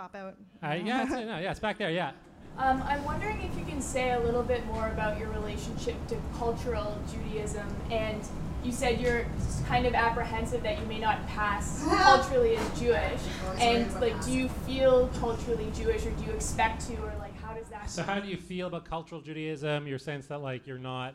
All 0.00 0.08
right. 0.12 0.12
Cop 0.12 0.14
out. 0.14 0.70
Uh, 0.70 0.84
yeah. 0.84 1.02
It's, 1.02 1.10
no, 1.12 1.18
yeah. 1.18 1.50
It's 1.50 1.60
back 1.60 1.78
there. 1.78 1.90
Yeah. 1.90 2.12
Um, 2.58 2.82
I'm 2.82 3.02
wondering 3.04 3.40
if 3.40 3.56
you 3.56 3.64
can 3.64 3.80
say 3.80 4.10
a 4.10 4.20
little 4.20 4.42
bit 4.42 4.66
more 4.66 4.88
about 4.88 5.18
your 5.18 5.30
relationship 5.30 5.94
to 6.08 6.16
cultural 6.36 6.98
Judaism. 7.10 7.66
And 7.90 8.20
you 8.62 8.70
said 8.70 9.00
you're 9.00 9.24
kind 9.66 9.86
of 9.86 9.94
apprehensive 9.94 10.62
that 10.64 10.78
you 10.78 10.84
may 10.84 10.98
not 10.98 11.26
pass 11.26 11.82
culturally 11.88 12.56
as 12.56 12.78
Jewish. 12.78 13.20
And 13.58 13.90
like, 13.98 14.22
do 14.22 14.32
you 14.32 14.48
feel 14.66 15.08
culturally 15.20 15.70
Jewish, 15.74 16.04
or 16.04 16.10
do 16.10 16.24
you 16.24 16.32
expect 16.32 16.86
to, 16.88 16.96
or 16.96 17.14
like, 17.18 17.40
how 17.40 17.54
does 17.54 17.68
that? 17.68 17.88
So 17.88 18.02
how 18.02 18.20
do 18.20 18.28
you 18.28 18.36
feel 18.36 18.66
about 18.66 18.84
cultural 18.84 19.22
Judaism? 19.22 19.86
Your 19.86 19.98
sense 19.98 20.26
that 20.26 20.42
like 20.42 20.66
you're 20.66 20.78
not 20.78 21.14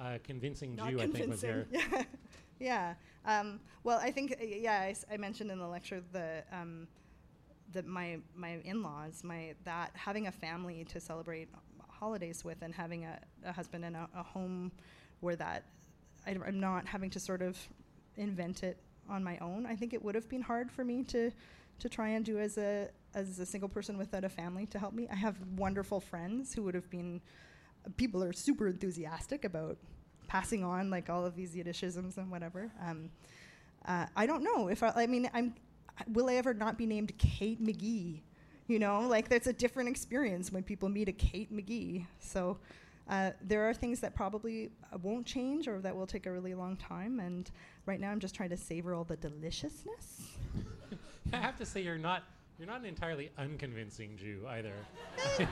a 0.00 0.18
convincing 0.20 0.76
Not 0.76 0.90
Jew, 0.90 1.00
I 1.00 1.08
think 1.08 1.28
was 1.28 1.42
your. 1.42 1.66
Yeah. 1.72 2.94
yeah. 3.26 3.40
Um, 3.40 3.60
well, 3.84 3.98
I 3.98 4.10
think 4.10 4.36
uh, 4.40 4.44
yeah. 4.44 4.92
I, 5.10 5.16
mentioned 5.18 5.50
in 5.50 5.58
the 5.58 5.68
lecture 5.68 6.02
the 6.12 6.42
um, 6.52 6.86
my 7.86 8.18
my 8.34 8.58
in-laws, 8.64 9.22
my 9.24 9.54
that 9.64 9.90
having 9.94 10.26
a 10.26 10.32
family 10.32 10.84
to 10.84 11.00
celebrate 11.00 11.48
holidays 11.88 12.44
with, 12.44 12.62
and 12.62 12.74
having 12.74 13.04
a, 13.04 13.18
a 13.44 13.52
husband 13.52 13.84
and 13.84 13.96
a, 13.96 14.08
a 14.16 14.22
home 14.22 14.72
where 15.20 15.36
that 15.36 15.64
I, 16.26 16.30
am 16.30 16.60
not 16.60 16.86
having 16.86 17.10
to 17.10 17.20
sort 17.20 17.42
of 17.42 17.58
invent 18.16 18.62
it 18.62 18.78
on 19.08 19.22
my 19.24 19.38
own. 19.38 19.66
I 19.66 19.76
think 19.76 19.92
it 19.92 20.02
would 20.02 20.14
have 20.14 20.28
been 20.28 20.42
hard 20.42 20.70
for 20.70 20.84
me 20.84 21.02
to 21.04 21.30
to 21.78 21.88
try 21.88 22.08
and 22.08 22.24
do 22.24 22.38
as 22.38 22.58
a 22.58 22.88
as 23.14 23.38
a 23.38 23.46
single 23.46 23.68
person 23.68 23.98
without 23.98 24.24
a 24.24 24.28
family 24.28 24.66
to 24.66 24.78
help 24.78 24.94
me. 24.94 25.08
I 25.10 25.16
have 25.16 25.36
wonderful 25.56 26.00
friends 26.00 26.54
who 26.54 26.62
would 26.62 26.74
have 26.74 26.90
been 26.90 27.20
people 27.96 28.22
are 28.22 28.32
super 28.32 28.68
enthusiastic 28.68 29.44
about 29.44 29.78
passing 30.28 30.62
on 30.62 30.90
like 30.90 31.10
all 31.10 31.24
of 31.24 31.34
these 31.34 31.54
Yiddishisms 31.54 32.16
and 32.16 32.30
whatever. 32.30 32.70
Um, 32.80 33.10
uh, 33.86 34.06
I 34.14 34.26
don't 34.26 34.44
know 34.44 34.68
if 34.68 34.82
I, 34.82 34.92
I 34.94 35.06
mean 35.06 35.28
I'm 35.32 35.54
will 36.08 36.28
I 36.28 36.34
ever 36.34 36.54
not 36.54 36.78
be 36.78 36.86
named 36.86 37.16
Kate 37.18 37.62
McGee? 37.62 38.20
You 38.66 38.78
know, 38.78 39.00
like 39.00 39.28
that's 39.28 39.46
a 39.46 39.52
different 39.52 39.88
experience 39.88 40.52
when 40.52 40.62
people 40.62 40.88
meet 40.88 41.08
a 41.08 41.12
Kate 41.12 41.52
McGee. 41.52 42.06
So 42.20 42.58
uh, 43.08 43.32
there 43.42 43.68
are 43.68 43.74
things 43.74 43.98
that 44.00 44.14
probably 44.14 44.70
uh, 44.92 44.98
won't 45.02 45.26
change 45.26 45.66
or 45.66 45.80
that 45.80 45.94
will 45.94 46.06
take 46.06 46.26
a 46.26 46.32
really 46.32 46.54
long 46.54 46.76
time. 46.76 47.18
And 47.18 47.50
right 47.84 47.98
now, 47.98 48.10
I'm 48.10 48.20
just 48.20 48.34
trying 48.34 48.50
to 48.50 48.56
savor 48.56 48.94
all 48.94 49.02
the 49.02 49.16
deliciousness. 49.16 50.28
I 51.32 51.36
have 51.36 51.56
to 51.58 51.66
say, 51.66 51.82
you're 51.82 51.98
not. 51.98 52.22
You're 52.60 52.68
not 52.68 52.80
an 52.80 52.86
entirely 52.86 53.30
unconvincing 53.38 54.18
Jew 54.18 54.46
either. 54.46 54.74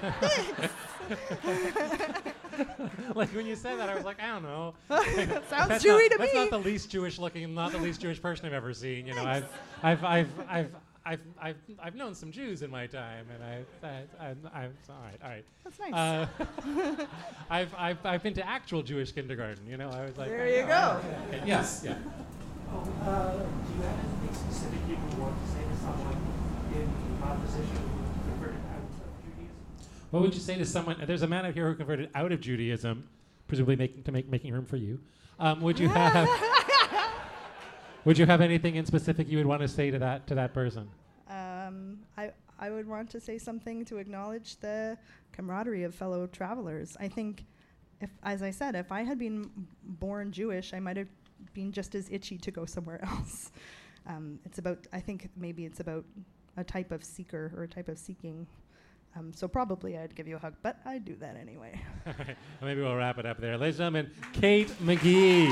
like 3.15 3.31
when 3.31 3.47
you 3.47 3.57
said 3.57 3.79
that, 3.79 3.89
I 3.89 3.95
was 3.95 4.05
like, 4.05 4.21
I 4.21 4.27
don't 4.27 4.43
know. 4.43 4.75
That 4.89 5.07
sounds 5.49 5.69
that's 5.69 5.85
Jewy 5.87 6.03
not, 6.03 6.11
to 6.11 6.19
that's 6.19 6.35
me. 6.35 6.39
That's 6.39 6.45
not 6.51 6.51
the 6.51 6.59
least 6.59 6.91
Jewish 6.91 7.19
looking, 7.19 7.55
not 7.55 7.73
the 7.73 7.79
least 7.79 8.03
Jewish 8.03 8.21
person 8.21 8.45
I've 8.45 8.53
ever 8.53 8.75
seen. 8.75 9.07
You 9.07 9.15
know, 9.15 9.25
I've, 9.25 9.47
I've, 9.83 10.05
I've, 10.05 10.29
I've, 10.51 10.71
I've, 11.07 11.21
I've, 11.41 11.57
I've 11.83 11.95
known 11.95 12.15
some 12.15 12.31
Jews 12.31 12.61
in 12.61 12.71
my 12.71 12.87
time, 12.87 13.25
and 13.35 13.43
I, 13.43 13.65
I, 13.87 14.03
I, 14.21 14.35
I 14.53 14.65
all 14.65 14.71
right, 15.03 15.19
all 15.25 15.31
right. 15.31 15.45
That's 15.65 15.81
nice. 15.81 15.95
Uh, 15.95 16.27
I've, 17.51 17.75
I've, 17.75 18.05
I've 18.05 18.23
been 18.23 18.35
to 18.35 18.47
actual 18.47 18.83
Jewish 18.83 19.13
kindergarten. 19.13 19.67
You 19.67 19.79
know, 19.79 19.89
I 19.89 20.05
was 20.05 20.19
like, 20.19 20.29
There 20.29 20.43
oh, 20.43 20.61
you 20.61 20.67
go. 20.67 21.01
okay, 21.33 21.43
Yes, 21.47 21.85
yeah. 21.87 21.97
Oh, 22.71 22.87
uh, 23.03 23.33
do 23.33 23.39
you 23.39 23.83
have 23.83 23.99
anything 23.99 24.35
specific 24.35 24.79
you 24.87 24.97
would 24.97 25.19
want 25.19 25.35
to 25.43 25.49
say 25.53 25.63
to 25.63 25.77
someone 25.81 26.18
in 27.33 27.39
my 27.39 27.45
position 27.45 27.67
who 27.67 28.31
converted 28.31 28.61
out 28.71 28.79
of 28.79 29.23
Judaism? 29.23 29.49
What 30.11 30.23
would 30.23 30.35
you 30.35 30.41
say 30.41 30.57
to 30.57 30.65
someone? 30.65 31.03
There's 31.07 31.23
a 31.23 31.27
man 31.27 31.47
out 31.47 31.55
here 31.55 31.69
who 31.69 31.75
converted 31.75 32.11
out 32.15 32.33
of 32.33 32.41
Judaism, 32.41 33.09
presumably 33.47 33.77
making 33.77 34.03
to 34.05 34.13
make 34.13 34.29
making 34.29 34.53
room 34.53 34.65
for 34.65 34.77
you. 34.77 35.01
Um, 35.39 35.61
would 35.61 35.79
you 35.79 35.89
have? 35.89 36.29
would 38.05 38.19
you 38.19 38.27
have 38.27 38.41
anything 38.41 38.77
in 38.77 38.87
specific 38.87 39.29
you 39.29 39.39
would 39.39 39.47
want 39.47 39.63
to 39.63 39.69
say 39.69 39.91
to 39.91 39.99
that 39.99 40.27
to 40.29 40.35
that 40.35 40.55
person? 40.55 40.89
Um, 41.29 41.99
I, 42.17 42.31
I 42.59 42.71
would 42.71 42.89
want 42.89 43.11
to 43.11 43.21
say 43.21 43.39
something 43.39 43.85
to 43.87 43.99
acknowledge 43.99 44.57
the 44.57 44.97
camaraderie 45.33 45.85
of 45.85 45.95
fellow 45.95 46.27
travelers. 46.27 46.97
I 46.99 47.09
think, 47.09 47.45
if, 48.01 48.11
as 48.23 48.43
I 48.43 48.51
said, 48.51 48.75
if 48.75 48.91
I 48.91 49.03
had 49.03 49.19
been 49.19 49.51
born 49.85 50.33
Jewish, 50.33 50.73
I 50.73 50.81
might 50.81 50.97
have 50.97 51.09
been 51.53 51.71
just 51.71 51.95
as 51.95 52.09
itchy 52.11 52.39
to 52.39 52.51
go 52.51 52.65
somewhere 52.65 53.05
else. 53.05 53.53
Um, 54.07 54.39
it's 54.47 54.59
about, 54.59 54.87
I 54.93 55.01
think 55.01 55.29
maybe 55.37 55.67
it's 55.67 55.81
about 55.81 56.05
a 56.59 56.65
type 56.65 56.91
of 56.91 57.05
seeker 57.05 57.53
or 57.57 57.63
a 57.63 57.69
type 57.69 57.89
of 57.89 57.99
seeking. 57.99 58.47
Um, 59.17 59.33
so 59.33 59.49
probably 59.49 59.97
I'd 59.97 60.15
give 60.15 60.29
you 60.29 60.37
a 60.37 60.39
hug, 60.39 60.55
but 60.63 60.79
I 60.85 60.99
do 60.99 61.15
that 61.17 61.37
anyway. 61.37 61.81
All 62.07 62.13
right, 62.19 62.27
well, 62.61 62.69
maybe 62.69 62.83
we'll 62.83 62.97
wrap 62.97 63.19
it 63.19 63.27
up 63.27 63.41
there, 63.41 63.57
ladies 63.57 63.81
and 63.81 63.95
gentlemen. 63.95 64.11
Kate 64.33 64.69
McGee. 64.83 65.49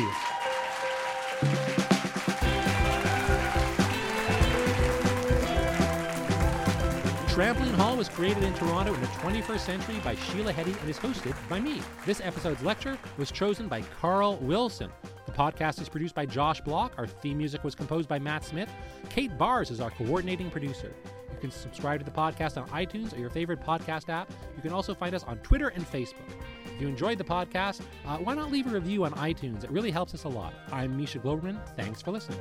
Trampoline 7.28 7.74
Hall 7.74 7.96
was 7.96 8.08
created 8.08 8.42
in 8.42 8.54
Toronto 8.54 8.94
in 8.94 9.00
the 9.00 9.06
21st 9.08 9.58
century 9.58 9.96
by 10.02 10.14
Sheila 10.14 10.54
Heti 10.54 10.74
and 10.80 10.88
is 10.88 10.98
hosted 10.98 11.34
by 11.50 11.60
me. 11.60 11.82
This 12.06 12.20
episode's 12.22 12.62
lecture 12.62 12.98
was 13.18 13.30
chosen 13.30 13.68
by 13.68 13.82
Carl 14.00 14.36
Wilson. 14.36 14.90
Podcast 15.36 15.82
is 15.82 15.88
produced 15.90 16.14
by 16.14 16.24
Josh 16.24 16.62
Block. 16.62 16.94
Our 16.96 17.06
theme 17.06 17.36
music 17.36 17.62
was 17.62 17.74
composed 17.74 18.08
by 18.08 18.18
Matt 18.18 18.42
Smith. 18.42 18.70
Kate 19.10 19.36
Bars 19.36 19.70
is 19.70 19.82
our 19.82 19.90
coordinating 19.90 20.50
producer. 20.50 20.94
You 21.30 21.38
can 21.38 21.50
subscribe 21.50 22.00
to 22.00 22.06
the 22.06 22.10
podcast 22.10 22.56
on 22.56 22.66
iTunes 22.70 23.14
or 23.14 23.20
your 23.20 23.28
favorite 23.28 23.60
podcast 23.60 24.08
app. 24.08 24.32
You 24.56 24.62
can 24.62 24.72
also 24.72 24.94
find 24.94 25.14
us 25.14 25.24
on 25.24 25.36
Twitter 25.40 25.68
and 25.68 25.84
Facebook. 25.84 26.30
If 26.74 26.80
you 26.80 26.88
enjoyed 26.88 27.18
the 27.18 27.24
podcast, 27.24 27.82
uh, 28.06 28.16
why 28.16 28.34
not 28.34 28.50
leave 28.50 28.66
a 28.66 28.70
review 28.70 29.04
on 29.04 29.12
iTunes? 29.12 29.62
It 29.62 29.70
really 29.70 29.90
helps 29.90 30.14
us 30.14 30.24
a 30.24 30.28
lot. 30.28 30.54
I'm 30.72 30.96
Misha 30.96 31.18
Glouberman. 31.18 31.58
Thanks 31.76 32.00
for 32.00 32.12
listening. 32.12 32.40